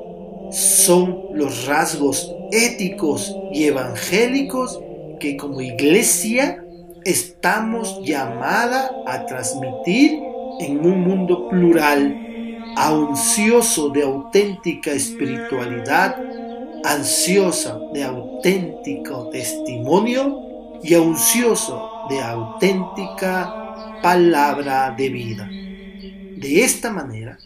son 0.51 1.21
los 1.33 1.65
rasgos 1.65 2.31
éticos 2.51 3.35
y 3.51 3.63
evangélicos 3.63 4.79
que 5.19 5.37
como 5.37 5.61
iglesia 5.61 6.63
estamos 7.03 8.01
llamada 8.03 8.91
a 9.05 9.25
transmitir 9.25 10.19
en 10.59 10.85
un 10.85 11.01
mundo 11.01 11.49
plural, 11.49 12.21
ansioso 12.77 13.89
de 13.89 14.03
auténtica 14.03 14.91
espiritualidad 14.91 16.17
ansiosa 16.85 17.79
de 17.93 18.03
auténtico 18.03 19.29
testimonio 19.29 20.79
y 20.83 20.93
ansioso 20.93 22.05
de 22.09 22.21
auténtica 22.21 23.99
palabra 24.03 24.93
de 24.95 25.09
vida. 25.09 25.49
De 25.49 26.63
esta 26.63 26.91
manera, 26.91 27.39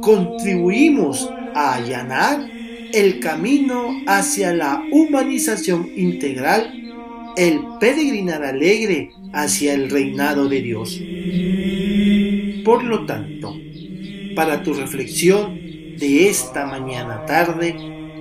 contribuimos 0.00 1.28
a 1.54 1.74
allanar 1.74 2.48
el 2.92 3.18
camino 3.18 3.88
hacia 4.06 4.52
la 4.52 4.80
humanización 4.92 5.90
integral, 5.96 6.72
el 7.36 7.60
peregrinar 7.80 8.44
alegre 8.44 9.10
hacia 9.32 9.74
el 9.74 9.90
reinado 9.90 10.48
de 10.48 10.62
Dios. 10.62 11.00
Por 12.64 12.84
lo 12.84 13.04
tanto, 13.06 13.56
para 14.34 14.62
tu 14.62 14.74
reflexión 14.74 15.58
de 15.98 16.28
esta 16.28 16.66
mañana 16.66 17.24
tarde, 17.26 17.76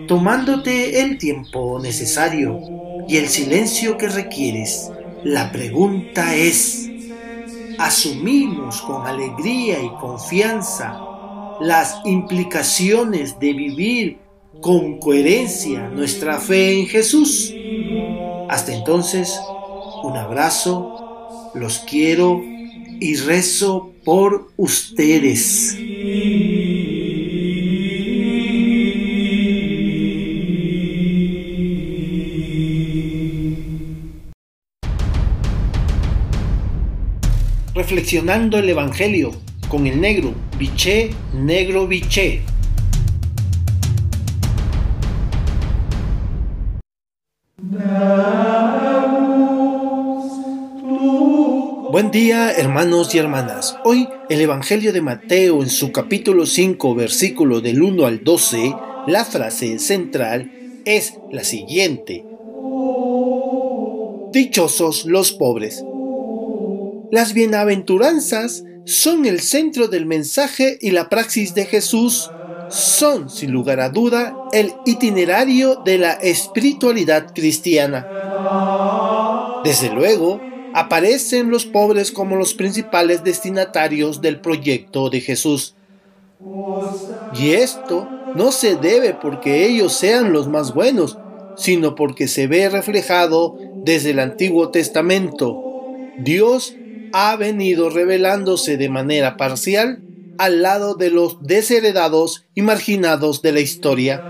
tomándote 0.08 1.02
el 1.02 1.18
tiempo 1.18 1.80
necesario 1.82 2.60
y 3.08 3.18
el 3.18 3.28
silencio 3.28 3.98
que 3.98 4.08
requieres. 4.08 4.92
La 5.24 5.52
pregunta 5.52 6.36
es, 6.36 6.90
¿asumimos 7.78 8.82
con 8.82 9.08
alegría 9.08 9.82
y 9.82 9.90
confianza 10.00 11.00
las 11.62 12.02
implicaciones 12.06 13.40
de 13.40 13.54
vivir 13.54 14.18
con 14.62 15.00
coherencia 15.00 15.90
nuestra 15.90 16.40
fe 16.40 16.80
en 16.80 16.88
Jesús? 16.88 17.54
Hasta 18.54 18.72
entonces, 18.72 19.42
un 20.04 20.16
abrazo, 20.16 21.50
los 21.56 21.80
quiero 21.80 22.40
y 23.00 23.16
rezo 23.16 23.94
por 24.06 24.52
ustedes. 24.58 25.76
Reflexionando 37.74 38.60
el 38.60 38.70
Evangelio 38.70 39.32
con 39.68 39.88
el 39.88 40.00
negro, 40.00 40.36
biché, 40.60 41.10
negro, 41.34 41.88
biché. 41.88 42.44
Buen 51.94 52.10
día 52.10 52.52
hermanos 52.52 53.14
y 53.14 53.20
hermanas. 53.20 53.78
Hoy 53.84 54.10
el 54.28 54.42
Evangelio 54.42 54.92
de 54.92 55.04
Mateo 55.04 55.62
en 55.62 55.70
su 55.70 55.92
capítulo 55.92 56.48
5 56.48 56.96
versículo 56.96 57.62
del 57.62 57.84
1 57.84 58.08
al 58.08 58.24
12, 58.24 58.76
la 59.06 59.24
frase 59.24 59.78
central 59.78 60.52
es 60.86 61.20
la 61.30 61.44
siguiente. 61.44 62.26
Dichosos 64.32 65.06
los 65.06 65.34
pobres 65.34 65.86
Las 67.12 67.36
bienaventuranzas 67.36 68.64
son 68.86 69.28
el 69.28 69.40
centro 69.40 69.88
del 69.88 70.08
mensaje 70.08 70.80
y 70.82 70.90
la 70.90 71.10
praxis 71.10 71.54
de 71.54 71.68
Jesús 71.68 72.32
son, 72.72 73.30
sin 73.30 73.52
lugar 73.52 73.80
a 73.80 73.90
duda, 73.90 74.36
el 74.52 74.74
itinerario 74.88 75.76
de 75.86 76.00
la 76.00 76.14
espiritualidad 76.14 77.36
cristiana. 77.36 78.08
Desde 79.64 79.92
luego, 79.92 80.42
aparecen 80.74 81.50
los 81.50 81.66
pobres 81.66 82.12
como 82.12 82.36
los 82.36 82.54
principales 82.54 83.24
destinatarios 83.24 84.22
del 84.22 84.40
proyecto 84.40 85.10
de 85.10 85.22
Jesús. 85.22 85.76
Y 87.38 87.52
esto 87.52 88.10
no 88.36 88.52
se 88.52 88.76
debe 88.76 89.14
porque 89.14 89.66
ellos 89.66 89.94
sean 89.94 90.34
los 90.34 90.48
más 90.48 90.74
buenos, 90.74 91.18
sino 91.56 91.96
porque 91.96 92.28
se 92.28 92.48
ve 92.48 92.70
reflejado 92.70 93.58
desde 93.84 94.12
el 94.12 94.20
Antiguo 94.20 94.70
Testamento. 94.70 95.62
Dios 96.18 96.76
ha 97.14 97.36
venido 97.36 97.90
revelándose 97.90 98.78
de 98.78 98.90
manera 98.90 99.38
parcial 99.38 100.02
al 100.38 100.62
lado 100.64 100.96
de 100.96 101.12
los 101.12 101.44
desheredados 101.44 102.46
y 102.56 102.64
marginados 102.64 103.42
de 103.42 103.52
la 103.52 103.60
historia. 103.60 104.24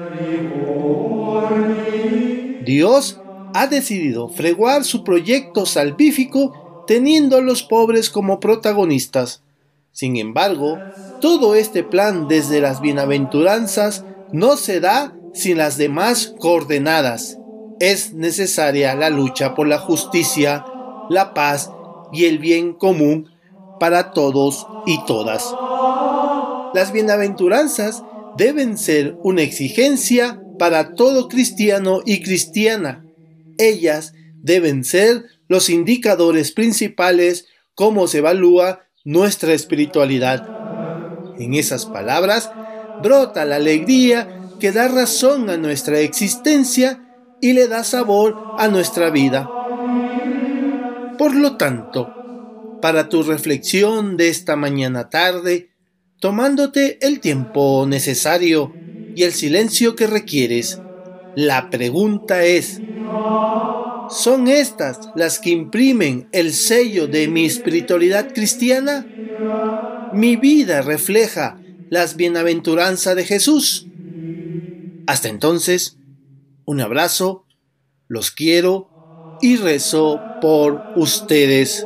Dios 2.65 3.19
ha 3.53 3.67
decidido 3.67 4.29
freguar 4.29 4.83
su 4.83 5.03
proyecto 5.03 5.65
salvífico 5.65 6.85
teniendo 6.87 7.37
a 7.37 7.41
los 7.41 7.63
pobres 7.63 8.09
como 8.09 8.39
protagonistas. 8.39 9.41
Sin 9.91 10.17
embargo, 10.17 10.79
todo 11.21 11.55
este 11.55 11.83
plan 11.83 12.27
desde 12.27 12.59
las 12.61 12.81
bienaventuranzas 12.81 14.03
no 14.31 14.57
se 14.57 14.79
da 14.79 15.15
sin 15.33 15.57
las 15.57 15.77
demás 15.77 16.33
coordenadas. 16.39 17.37
Es 17.79 18.13
necesaria 18.13 18.95
la 18.95 19.09
lucha 19.09 19.55
por 19.55 19.67
la 19.67 19.77
justicia, 19.77 20.65
la 21.09 21.33
paz 21.33 21.71
y 22.11 22.25
el 22.25 22.39
bien 22.39 22.73
común 22.73 23.29
para 23.79 24.11
todos 24.11 24.67
y 24.85 25.03
todas. 25.05 25.53
Las 26.73 26.91
bienaventuranzas 26.91 28.03
deben 28.37 28.77
ser 28.77 29.15
una 29.23 29.41
exigencia 29.41 30.41
para 30.57 30.95
todo 30.95 31.27
cristiano 31.27 32.01
y 32.05 32.21
cristiana. 32.21 33.05
Ellas 33.57 34.13
deben 34.41 34.83
ser 34.83 35.25
los 35.47 35.69
indicadores 35.69 36.51
principales 36.51 37.47
cómo 37.75 38.07
se 38.07 38.19
evalúa 38.19 38.87
nuestra 39.03 39.53
espiritualidad. 39.53 40.47
En 41.37 41.53
esas 41.53 41.85
palabras 41.85 42.51
brota 43.01 43.45
la 43.45 43.55
alegría 43.55 44.41
que 44.59 44.71
da 44.71 44.87
razón 44.87 45.49
a 45.49 45.57
nuestra 45.57 45.99
existencia 45.99 47.03
y 47.41 47.53
le 47.53 47.67
da 47.67 47.83
sabor 47.83 48.37
a 48.57 48.67
nuestra 48.67 49.09
vida. 49.09 49.49
Por 51.17 51.35
lo 51.35 51.57
tanto, 51.57 52.13
para 52.81 53.09
tu 53.09 53.23
reflexión 53.23 54.17
de 54.17 54.29
esta 54.29 54.55
mañana 54.55 55.09
tarde, 55.09 55.69
tomándote 56.19 57.05
el 57.05 57.19
tiempo 57.19 57.85
necesario 57.87 58.73
y 59.15 59.23
el 59.23 59.33
silencio 59.33 59.95
que 59.95 60.07
requieres, 60.07 60.79
la 61.35 61.69
pregunta 61.69 62.43
es, 62.43 62.81
¿son 64.09 64.47
estas 64.47 64.99
las 65.15 65.39
que 65.39 65.49
imprimen 65.49 66.27
el 66.31 66.53
sello 66.53 67.07
de 67.07 67.27
mi 67.27 67.45
espiritualidad 67.45 68.33
cristiana? 68.33 69.07
¿Mi 70.13 70.35
vida 70.35 70.81
refleja 70.81 71.59
las 71.89 72.15
bienaventuranzas 72.15 73.15
de 73.15 73.25
Jesús? 73.25 73.87
Hasta 75.07 75.29
entonces, 75.29 75.97
un 76.65 76.81
abrazo, 76.81 77.45
los 78.07 78.31
quiero 78.31 78.89
y 79.41 79.57
rezo 79.57 80.21
por 80.41 80.83
ustedes. 80.95 81.85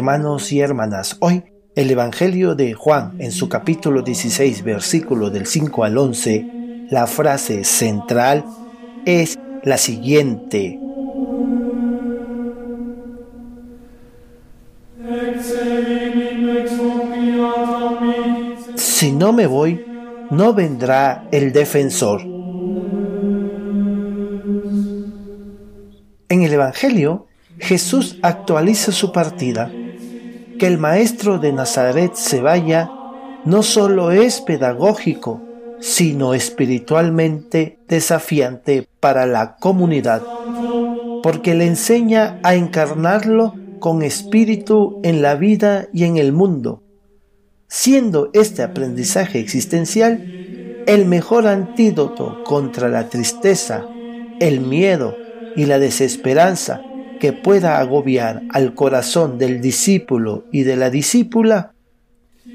Hermanos 0.00 0.50
y 0.50 0.60
hermanas. 0.60 1.18
Hoy 1.20 1.44
el 1.76 1.90
Evangelio 1.90 2.54
de 2.54 2.72
Juan, 2.72 3.16
en 3.18 3.32
su 3.32 3.50
capítulo 3.50 4.00
16, 4.00 4.64
versículo 4.64 5.28
del 5.28 5.44
5 5.44 5.84
al 5.84 5.98
11, 5.98 6.86
la 6.88 7.06
frase 7.06 7.64
central 7.64 8.46
es 9.04 9.38
la 9.62 9.76
siguiente. 9.76 10.80
Si 18.76 19.12
no 19.12 19.34
me 19.34 19.46
voy, 19.46 19.84
no 20.30 20.54
vendrá 20.54 21.28
el 21.30 21.52
defensor. 21.52 22.22
En 26.30 26.42
el 26.42 26.52
Evangelio, 26.54 27.26
Jesús 27.58 28.16
actualiza 28.22 28.92
su 28.92 29.12
partida. 29.12 29.70
Que 30.60 30.66
el 30.66 30.76
maestro 30.76 31.38
de 31.38 31.54
Nazaret 31.54 32.16
se 32.16 32.42
vaya 32.42 32.90
no 33.46 33.62
solo 33.62 34.10
es 34.10 34.42
pedagógico, 34.42 35.40
sino 35.80 36.34
espiritualmente 36.34 37.78
desafiante 37.88 38.86
para 39.00 39.24
la 39.24 39.56
comunidad, 39.56 40.22
porque 41.22 41.54
le 41.54 41.66
enseña 41.66 42.38
a 42.42 42.56
encarnarlo 42.56 43.54
con 43.78 44.02
espíritu 44.02 45.00
en 45.02 45.22
la 45.22 45.34
vida 45.34 45.88
y 45.94 46.04
en 46.04 46.18
el 46.18 46.34
mundo, 46.34 46.82
siendo 47.66 48.28
este 48.34 48.62
aprendizaje 48.62 49.40
existencial 49.40 50.84
el 50.86 51.06
mejor 51.06 51.46
antídoto 51.46 52.44
contra 52.44 52.90
la 52.90 53.08
tristeza, 53.08 53.86
el 54.40 54.60
miedo 54.60 55.16
y 55.56 55.64
la 55.64 55.78
desesperanza 55.78 56.82
que 57.20 57.32
pueda 57.32 57.78
agobiar 57.78 58.42
al 58.50 58.74
corazón 58.74 59.38
del 59.38 59.60
discípulo 59.60 60.44
y 60.50 60.64
de 60.64 60.76
la 60.76 60.90
discípula, 60.90 61.74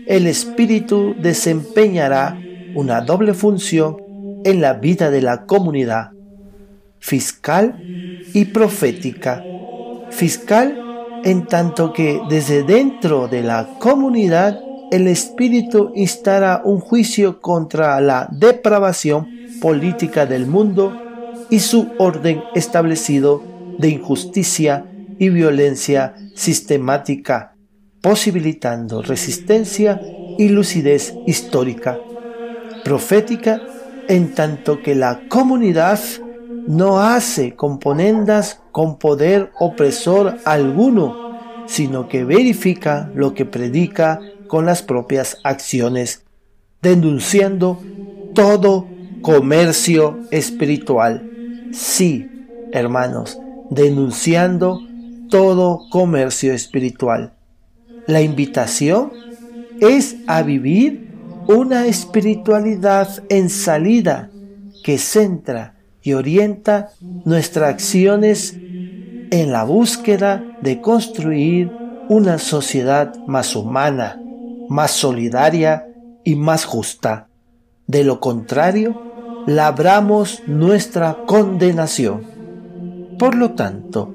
el 0.07 0.28
Espíritu 0.28 1.16
desempeñará 1.18 2.38
una 2.74 2.99
doble 3.01 3.34
función 3.34 3.97
en 4.43 4.59
la 4.59 4.74
vida 4.74 5.09
de 5.09 5.22
la 5.22 5.45
comunidad, 5.45 6.11
fiscal 6.99 7.82
y 8.34 8.45
profética. 8.45 9.41
Fiscal 10.09 10.82
en 11.24 11.45
tanto 11.45 11.93
que 11.93 12.20
desde 12.30 12.63
dentro 12.63 13.28
de 13.28 13.41
la 13.41 13.78
comunidad 13.80 14.59
el 14.91 15.07
Espíritu 15.07 15.91
instará 15.95 16.61
un 16.63 16.80
juicio 16.80 17.39
contra 17.39 17.99
la 18.01 18.28
depravación 18.32 19.28
política 19.61 20.26
del 20.26 20.45
mundo 20.45 20.93
y 21.49 21.59
su 21.59 21.89
orden 21.97 22.43
establecido 22.53 23.55
de 23.78 23.90
injusticia 23.90 24.94
y 25.18 25.30
violencia 25.30 26.16
sistemática, 26.34 27.58
posibilitando 28.02 29.02
resistencia 29.02 30.02
y 30.36 30.50
lucidez 30.50 31.22
histórica, 31.26 32.06
profética, 32.84 33.68
en 34.08 34.34
tanto 34.34 34.82
que 34.82 34.96
la 34.96 35.26
comunidad 35.28 36.00
no 36.66 37.00
hace 37.00 37.56
componendas 37.56 38.62
con 38.72 38.98
poder 39.00 39.52
opresor 39.60 40.42
alguno, 40.46 41.24
sino 41.66 42.08
que 42.08 42.24
verifica 42.24 43.12
lo 43.14 43.34
que 43.34 43.46
predica 43.46 44.22
con 44.48 44.66
las 44.66 44.84
propias 44.84 45.40
acciones, 45.44 46.26
denunciando 46.82 47.82
todo 48.34 48.96
comercio 49.22 50.28
espiritual. 50.30 51.30
Sí, 51.72 52.36
hermanos, 52.72 53.45
denunciando 53.70 54.82
todo 55.30 55.89
comercio 55.89 56.53
espiritual. 56.53 57.34
La 58.07 58.22
invitación 58.22 59.11
es 59.80 60.18
a 60.28 60.43
vivir 60.43 61.09
una 61.47 61.86
espiritualidad 61.86 63.24
en 63.30 63.49
salida 63.49 64.30
que 64.84 64.97
centra 64.97 65.76
y 66.01 66.13
orienta 66.13 66.91
nuestras 67.24 67.70
acciones 67.70 68.53
en 68.55 69.51
la 69.51 69.63
búsqueda 69.63 70.43
de 70.61 70.82
construir 70.82 71.72
una 72.09 72.38
sociedad 72.38 73.16
más 73.26 73.55
humana, 73.55 74.22
más 74.70 74.91
solidaria 74.91 75.88
y 76.24 76.36
más 76.36 76.66
justa. 76.66 77.28
De 77.88 78.03
lo 78.03 78.20
contrario, 78.20 79.43
labramos 79.47 80.43
nuestra 80.47 81.18
condenación. 81.26 82.35
Por 83.18 83.36
lo 83.36 83.51
tanto, 83.51 84.13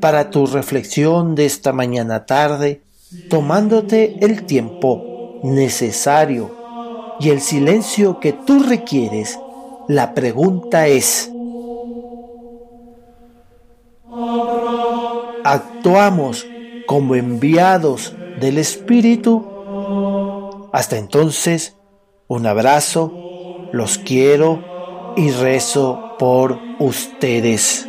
para 0.00 0.30
tu 0.30 0.46
reflexión 0.46 1.36
de 1.36 1.46
esta 1.46 1.72
mañana 1.72 2.26
tarde, 2.26 2.82
tomándote 3.30 4.16
el 4.20 4.46
tiempo 4.46 5.40
necesario 5.44 6.50
y 7.20 7.30
el 7.30 7.40
silencio 7.40 8.18
que 8.18 8.32
tú 8.32 8.64
requieres, 8.64 9.38
la 9.86 10.12
pregunta 10.14 10.88
es, 10.88 11.30
¿actuamos 15.44 16.44
como 16.86 17.14
enviados 17.14 18.12
del 18.40 18.58
Espíritu? 18.58 19.46
Hasta 20.72 20.96
entonces, 20.96 21.76
un 22.26 22.46
abrazo, 22.46 23.12
los 23.72 23.98
quiero 23.98 24.58
y 25.16 25.30
rezo 25.30 26.16
por 26.18 26.58
ustedes. 26.80 27.88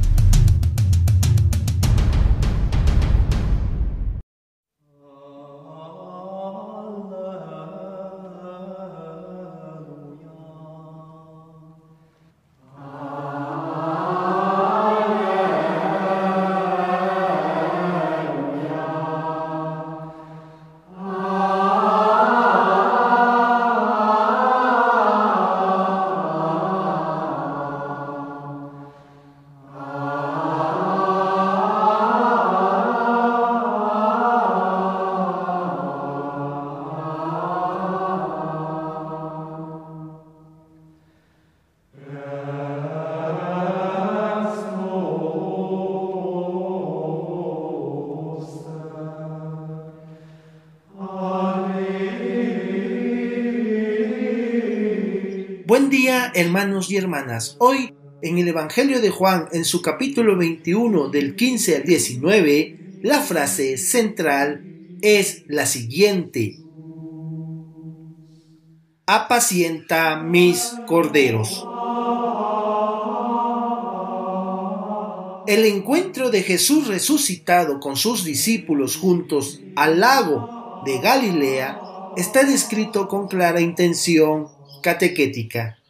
Hermanos 56.41 56.89
y 56.89 56.97
hermanas. 56.97 57.55
Hoy 57.59 57.93
en 58.23 58.37
el 58.39 58.47
Evangelio 58.47 58.99
de 58.99 59.11
Juan, 59.11 59.47
en 59.51 59.63
su 59.63 59.81
capítulo 59.81 60.35
21 60.35 61.09
del 61.09 61.35
15 61.35 61.75
al 61.77 61.83
19, 61.83 62.99
la 63.03 63.19
frase 63.19 63.77
central 63.77 64.97
es 65.01 65.43
la 65.47 65.67
siguiente. 65.67 66.57
Apacienta 69.05 70.21
mis 70.21 70.73
corderos. 70.87 71.63
El 75.47 75.65
encuentro 75.65 76.31
de 76.31 76.41
Jesús 76.41 76.87
resucitado 76.87 77.79
con 77.79 77.95
sus 77.95 78.23
discípulos 78.23 78.97
juntos 78.97 79.61
al 79.75 79.99
lago 79.99 80.81
de 80.85 80.99
Galilea 80.99 81.79
está 82.17 82.43
descrito 82.43 83.07
con 83.07 83.27
clara 83.27 83.61
intención 83.61 84.47
catequética. 84.81 85.80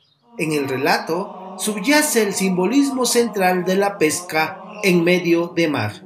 En 0.42 0.54
el 0.54 0.68
relato 0.68 1.56
subyace 1.60 2.24
el 2.24 2.34
simbolismo 2.34 3.06
central 3.06 3.64
de 3.64 3.76
la 3.76 4.00
pesca 4.00 4.58
en 4.82 5.04
medio 5.04 5.54
de 5.56 5.68
mar. 5.68 6.04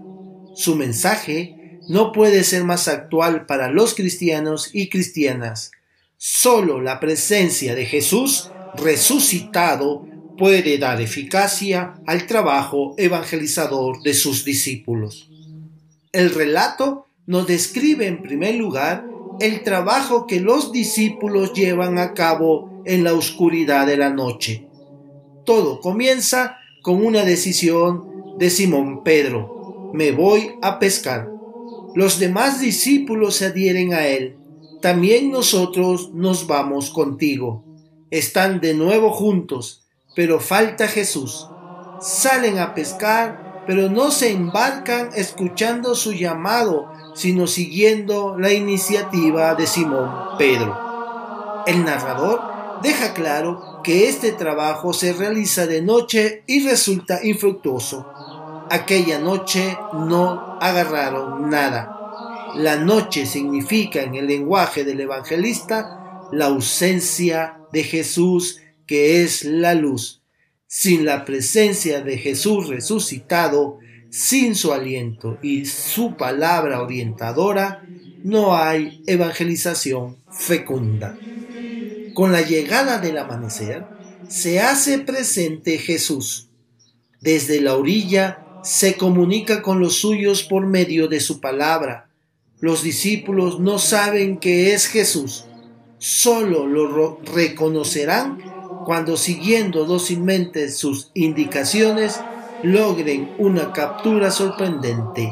Su 0.54 0.76
mensaje 0.76 1.80
no 1.88 2.12
puede 2.12 2.44
ser 2.44 2.66
más 2.66 2.90
actual 2.90 3.46
para 3.46 3.70
los 3.72 3.96
cristianos 3.96 4.72
y 4.74 4.90
cristianas. 4.90 5.72
Solo 6.18 6.82
la 6.82 7.00
presencia 7.00 7.76
de 7.76 7.86
Jesús 7.86 8.52
resucitado 8.74 10.06
puede 10.38 10.78
dar 10.80 11.00
eficacia 11.00 11.94
al 12.06 12.28
trabajo 12.28 12.94
evangelizador 12.98 14.04
de 14.04 14.14
sus 14.14 14.44
discípulos. 14.44 15.30
El 16.12 16.36
relato 16.36 17.08
nos 17.26 17.48
describe 17.48 18.08
en 18.08 18.22
primer 18.22 18.56
lugar 18.56 19.06
el 19.40 19.64
trabajo 19.64 20.28
que 20.28 20.40
los 20.40 20.72
discípulos 20.72 21.54
llevan 21.54 21.98
a 21.98 22.14
cabo 22.14 22.82
en 22.86 23.04
la 23.04 23.14
oscuridad 23.14 23.88
de 23.88 23.98
la 23.98 24.10
noche. 24.10 24.68
Todo 25.44 25.80
comienza 25.80 26.58
con 26.82 27.06
una 27.06 27.24
decisión 27.24 28.38
de 28.38 28.50
Simón 28.50 29.04
Pedro. 29.04 29.92
Me 29.94 30.12
voy 30.12 30.56
a 30.62 30.80
pescar. 30.80 31.30
Los 31.94 32.20
demás 32.20 32.60
discípulos 32.60 33.36
se 33.36 33.46
adhieren 33.46 33.94
a 33.94 34.08
él. 34.08 34.38
También 34.82 35.32
nosotros 35.32 36.12
nos 36.14 36.48
vamos 36.48 36.90
contigo. 36.90 37.64
Están 38.12 38.60
de 38.60 38.74
nuevo 38.74 39.12
juntos, 39.12 39.86
pero 40.16 40.40
falta 40.40 40.88
Jesús. 40.88 41.48
Salen 42.02 42.60
a 42.60 42.74
pescar, 42.74 43.64
pero 43.66 43.90
no 43.90 44.12
se 44.12 44.32
embarcan 44.32 45.10
escuchando 45.16 45.96
su 45.96 46.14
llamado 46.14 46.92
sino 47.16 47.48
siguiendo 47.48 48.38
la 48.38 48.54
iniciativa 48.54 49.56
de 49.56 49.66
Simón 49.66 50.38
Pedro. 50.38 51.64
El 51.66 51.84
narrador 51.84 52.42
deja 52.84 53.14
claro 53.14 53.80
que 53.84 54.10
este 54.10 54.34
trabajo 54.34 54.94
se 54.94 55.14
realiza 55.14 55.66
de 55.66 55.82
noche 55.82 56.44
y 56.46 56.68
resulta 56.68 57.26
infructuoso. 57.26 58.12
Aquella 58.70 59.20
noche 59.20 59.78
no 59.94 60.58
agarraron 60.60 61.50
nada. 61.50 62.54
La 62.56 62.76
noche 62.76 63.26
significa 63.26 64.02
en 64.02 64.16
el 64.16 64.28
lenguaje 64.28 64.84
del 64.84 65.02
evangelista 65.02 66.28
la 66.32 66.46
ausencia 66.46 67.60
de 67.72 67.84
Jesús 67.84 68.60
que 68.86 69.24
es 69.24 69.44
la 69.46 69.74
luz. 69.74 70.22
Sin 70.68 71.06
la 71.06 71.26
presencia 71.26 72.02
de 72.02 72.18
Jesús 72.18 72.68
resucitado, 72.68 73.80
sin 74.16 74.56
su 74.56 74.72
aliento 74.72 75.38
y 75.42 75.66
su 75.66 76.16
palabra 76.16 76.82
orientadora, 76.82 77.86
no 78.24 78.56
hay 78.56 79.04
evangelización 79.08 80.16
fecunda. 80.32 81.18
Con 82.14 82.32
la 82.32 82.42
llegada 82.42 83.00
del 83.00 83.18
amanecer, 83.18 83.86
se 84.30 84.62
hace 84.62 85.00
presente 85.00 85.78
Jesús. 85.80 86.48
Desde 87.20 87.60
la 87.60 87.76
orilla 87.76 88.40
se 88.64 88.96
comunica 88.96 89.62
con 89.62 89.82
los 89.82 89.96
suyos 89.96 90.44
por 90.44 90.66
medio 90.66 91.10
de 91.10 91.20
su 91.20 91.42
palabra. 91.42 92.08
Los 92.62 92.84
discípulos 92.84 93.60
no 93.60 93.80
saben 93.80 94.38
que 94.38 94.74
es 94.74 94.88
Jesús, 94.88 95.44
solo 95.98 96.68
lo 96.68 97.20
reconocerán 97.34 98.42
cuando 98.86 99.18
siguiendo 99.18 99.84
dócilmente 99.84 100.72
sus 100.72 101.12
indicaciones 101.16 102.22
logren 102.64 103.34
una 103.38 103.74
captura 103.74 104.32
sorprendente. 104.32 105.32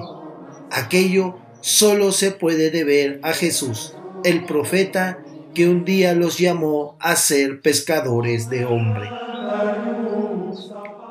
Aquello 0.72 1.40
solo 1.62 2.12
se 2.12 2.32
puede 2.32 2.72
deber 2.72 3.20
a 3.24 3.34
Jesús, 3.34 3.96
el 4.24 4.46
profeta 4.46 5.20
que 5.54 5.68
un 5.68 5.86
día 5.86 6.14
los 6.14 6.38
llamó 6.38 6.98
a 7.00 7.16
ser 7.16 7.62
pescadores 7.62 8.50
de 8.50 8.66
hombre. 8.66 9.10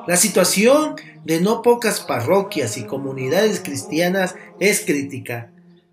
La 0.05 0.17
situación 0.17 0.95
de 1.23 1.39
no 1.39 1.61
pocas 1.61 2.01
parroquias 2.01 2.77
y 2.77 2.83
comunidades 2.83 3.61
cristianas 3.61 4.35
es 4.59 4.81
crítica. 4.81 5.51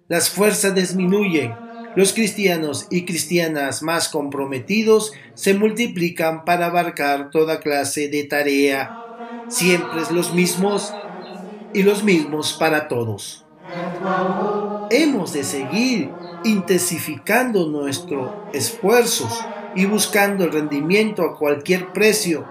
Las 0.09 0.31
fuerzas 0.31 0.75
disminuyen. 0.75 1.55
Los 1.95 2.13
cristianos 2.13 2.87
y 2.91 3.05
cristianas 3.05 3.83
más 3.83 4.09
comprometidos 4.09 5.13
se 5.35 5.55
multiplican 5.55 6.45
para 6.45 6.67
abarcar 6.67 7.31
toda 7.31 7.61
clase 7.61 8.09
de 8.09 8.25
tarea. 8.25 9.00
Siempre 9.51 10.01
los 10.13 10.33
mismos 10.33 10.95
y 11.75 11.83
los 11.83 12.05
mismos 12.05 12.57
para 12.59 12.89
todos. 12.89 13.45
Hemos 14.91 15.33
de 15.33 15.45
seguir 15.45 16.11
intensificando 16.45 17.69
nuestros 17.69 18.31
esfuerzos 18.53 19.45
y 19.75 19.85
buscando 19.87 20.45
el 20.45 20.53
rendimiento 20.53 21.23
a 21.23 21.39
cualquier 21.39 21.93
precio 21.93 22.47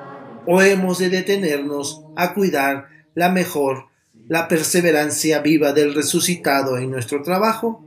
o 0.45 0.61
hemos 0.61 0.99
de 0.99 1.09
detenernos 1.09 2.03
a 2.15 2.33
cuidar 2.33 2.87
la 3.15 3.29
mejor, 3.29 3.87
la 4.27 4.47
perseverancia 4.47 5.39
viva 5.39 5.73
del 5.73 5.93
resucitado 5.93 6.77
en 6.77 6.91
nuestro 6.91 7.21
trabajo? 7.21 7.85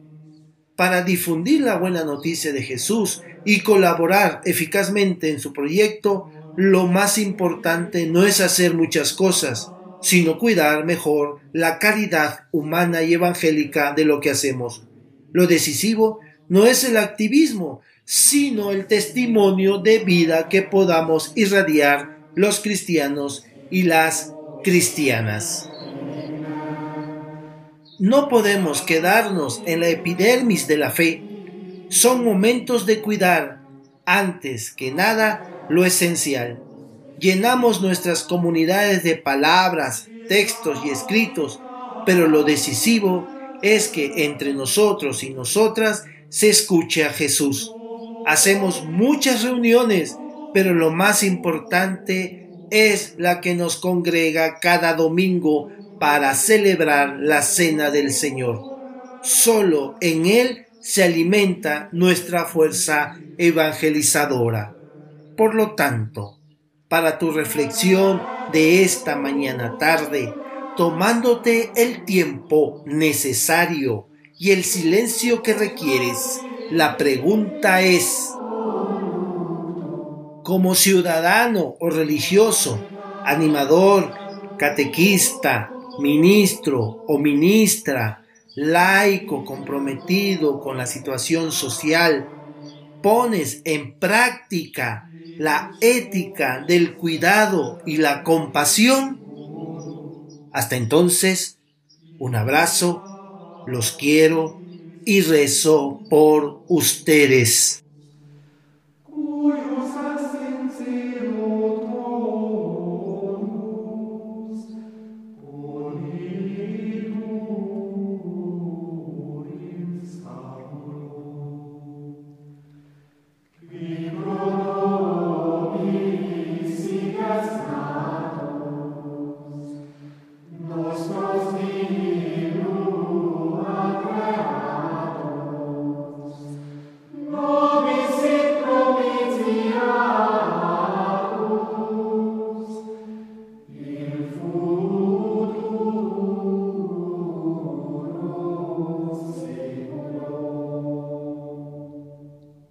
Para 0.77 1.03
difundir 1.03 1.61
la 1.61 1.77
buena 1.77 2.05
noticia 2.05 2.53
de 2.53 2.63
Jesús 2.63 3.23
y 3.45 3.61
colaborar 3.61 4.41
eficazmente 4.45 5.31
en 5.31 5.39
su 5.41 5.53
proyecto, 5.53 6.31
lo 6.57 6.87
más 6.87 7.19
importante 7.19 8.07
no 8.07 8.25
es 8.25 8.41
hacer 8.41 8.75
muchas 8.75 9.13
cosas, 9.13 9.73
sino 10.01 10.39
cuidar 10.39 10.85
mejor 10.85 11.41
la 11.53 11.79
caridad 11.79 12.47
humana 12.51 13.03
y 13.03 13.15
evangélica 13.15 13.93
de 13.95 14.05
lo 14.05 14.21
que 14.21 14.31
hacemos. 14.31 14.85
Lo 15.33 15.47
decisivo 15.47 16.21
no 16.49 16.67
es 16.67 16.85
el 16.85 16.97
activismo, 16.97 17.81
sino 18.05 18.73
el 18.73 18.87
testimonio 18.87 19.79
de 19.79 20.01
vida 20.01 20.49
que 20.49 20.63
podamos 20.63 21.33
irradiar 21.35 22.19
los 22.35 22.61
cristianos 22.61 23.47
y 23.71 23.85
las 23.85 24.35
cristianas. 24.63 25.71
No 27.99 28.29
podemos 28.29 28.83
quedarnos 28.83 29.63
en 29.65 29.81
la 29.81 29.89
epidermis 29.89 30.67
de 30.67 30.77
la 30.77 30.91
fe. 30.91 31.23
Son 31.89 32.25
momentos 32.25 32.85
de 32.85 33.01
cuidar, 33.01 33.63
antes 34.05 34.73
que 34.73 34.91
nada, 34.91 35.52
lo 35.69 35.85
esencial. 35.85 36.63
Llenamos 37.17 37.83
nuestras 37.83 38.23
comunidades 38.25 39.03
de 39.03 39.17
palabras, 39.17 40.09
textos 40.27 40.85
y 40.85 40.91
escritos, 40.91 41.61
pero 42.05 42.27
lo 42.27 42.43
decisivo 42.43 43.29
es 43.61 43.89
que 43.89 44.25
entre 44.25 44.55
nosotros 44.55 45.23
y 45.23 45.31
nosotras 45.31 46.05
se 46.29 46.49
escuche 46.49 47.05
a 47.05 47.13
Jesús. 47.13 47.77
Hacemos 48.25 48.85
muchas 48.85 49.43
reuniones, 49.43 50.21
pero 50.53 50.75
lo 50.75 50.91
más 50.91 51.23
importante 51.23 52.51
es 52.71 53.15
la 53.19 53.41
que 53.41 53.55
nos 53.55 53.77
congrega 53.77 54.59
cada 54.61 54.95
domingo 54.95 55.69
para 55.99 56.35
celebrar 56.35 57.17
la 57.21 57.43
cena 57.43 57.91
del 57.91 58.13
Señor. 58.13 58.63
Solo 59.21 59.97
en 60.01 60.27
Él 60.27 60.67
se 60.81 61.05
alimenta 61.05 61.89
nuestra 61.93 62.45
fuerza 62.47 63.21
evangelizadora. 63.37 64.82
Por 65.37 65.55
lo 65.55 65.75
tanto, 65.75 66.39
para 66.89 67.19
tu 67.19 67.31
reflexión 67.31 68.21
de 68.53 68.83
esta 68.83 69.17
mañana 69.17 69.79
tarde, 69.79 70.35
tomándote 70.77 71.73
el 71.75 72.05
tiempo 72.05 72.83
necesario 72.85 74.09
y 74.39 74.51
el 74.51 74.65
silencio 74.65 75.43
que 75.43 75.55
requieres, 75.55 76.41
la 76.71 76.97
pregunta 76.97 77.81
es, 77.81 78.31
como 80.43 80.75
ciudadano 80.75 81.77
o 81.81 81.89
religioso, 81.89 82.79
animador, 83.25 84.13
catequista, 84.59 85.71
ministro 85.99 87.05
o 87.07 87.19
ministra, 87.19 88.23
laico 88.55 89.45
comprometido 89.45 90.61
con 90.61 90.77
la 90.77 90.87
situación 90.87 91.53
social, 91.53 92.29
pones 93.03 93.63
en 93.65 93.99
práctica 93.99 95.09
la 95.43 95.77
ética 95.81 96.65
del 96.69 96.95
cuidado 96.95 97.81
y 97.85 97.97
la 97.97 98.23
compasión. 98.23 99.19
Hasta 100.53 100.77
entonces, 100.77 101.59
un 102.21 102.37
abrazo, 102.37 103.03
los 103.67 103.91
quiero 103.91 104.61
y 105.05 105.21
rezo 105.23 106.01
por 106.09 106.63
ustedes. 106.69 107.83